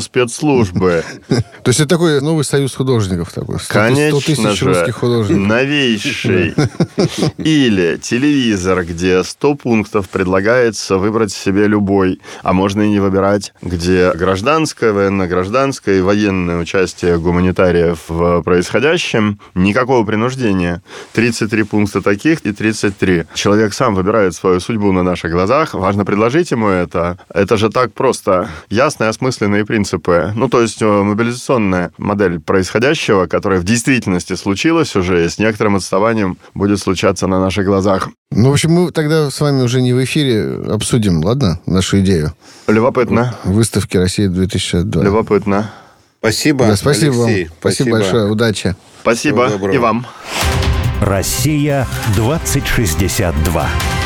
спецслужбы. 0.01 1.05
То 1.29 1.69
есть 1.69 1.81
это 1.81 1.89
такой 1.89 2.21
новый 2.21 2.45
союз 2.45 2.75
художников 2.75 3.33
такой. 3.33 3.59
Конечно 3.69 4.53
же, 4.55 4.95
новейший. 5.31 6.55
Или 7.39 7.99
телевизор, 7.99 8.85
где 8.85 9.23
100 9.23 9.55
пунктов 9.55 10.09
предлагается 10.09 10.97
выбрать 10.99 11.33
себе 11.33 11.67
любой, 11.67 12.21
а 12.43 12.53
можно 12.53 12.83
и 12.83 12.89
не 12.89 13.01
выбирать, 13.01 13.53
где 13.63 14.13
гражданское, 14.13 14.93
военно-гражданское 14.93 15.99
и 15.99 16.01
военное 16.01 16.59
участие 16.59 17.19
гуманитариев 17.19 17.99
в 18.09 18.43
происходящем, 18.43 19.41
никакого 19.55 20.05
принуждения. 20.05 20.83
33 21.13 21.63
пункта 21.65 22.01
таких 22.03 22.41
и 22.41 22.53
33. 22.53 23.25
Человек 23.35 23.75
сам 23.75 23.95
выбирает 23.95 24.35
свою 24.35 24.61
судьбу 24.61 24.93
на 24.93 25.03
наших 25.03 25.33
глазах. 25.33 25.75
Важно 25.75 26.05
предложить 26.05 26.51
ему 26.51 26.69
это. 26.69 27.19
Это 27.33 27.57
же 27.57 27.71
так 27.71 27.93
просто. 27.93 28.49
Ясные, 28.69 29.09
осмысленные 29.31 29.65
принципы. 29.65 30.33
Ну, 30.35 30.49
то 30.49 30.61
есть 30.61 30.83
э, 30.83 30.87
мобилизационная 30.87 31.93
модель 31.99 32.41
происходящего, 32.41 33.27
которая 33.27 33.61
в 33.61 33.65
действительности 33.65 34.35
случилась 34.35 34.97
уже, 34.97 35.25
и 35.25 35.29
с 35.29 35.39
некоторым 35.39 35.77
отставанием 35.77 36.37
будет 36.55 36.81
случаться 36.81 37.27
на 37.27 37.41
наших 37.41 37.65
глазах. 37.65 38.09
Ну, 38.33 38.51
в 38.51 38.53
общем, 38.53 38.73
мы 38.73 38.91
тогда 38.91 39.31
с 39.31 39.41
вами 39.41 39.63
уже 39.63 39.81
не 39.81 39.93
в 39.93 40.03
эфире 40.05 40.61
обсудим, 40.69 41.25
ладно, 41.25 41.61
нашу 41.67 42.01
идею? 42.01 42.35
Любопытно. 42.67 43.35
Выставки 43.45 43.97
России 43.97 44.27
2002. 44.27 45.03
Любопытно. 45.03 45.71
Спасибо, 46.19 46.67
да, 46.67 46.77
спасибо 46.77 47.25
Алексей. 47.25 47.45
вам. 47.45 47.53
Спасибо, 47.61 47.89
спасибо 47.89 47.91
большое. 47.91 48.31
Удачи. 48.31 48.77
Спасибо. 49.03 49.51
И 49.73 49.79
вам. 49.79 50.07
Россия 51.01 51.87
2062. 52.15 54.00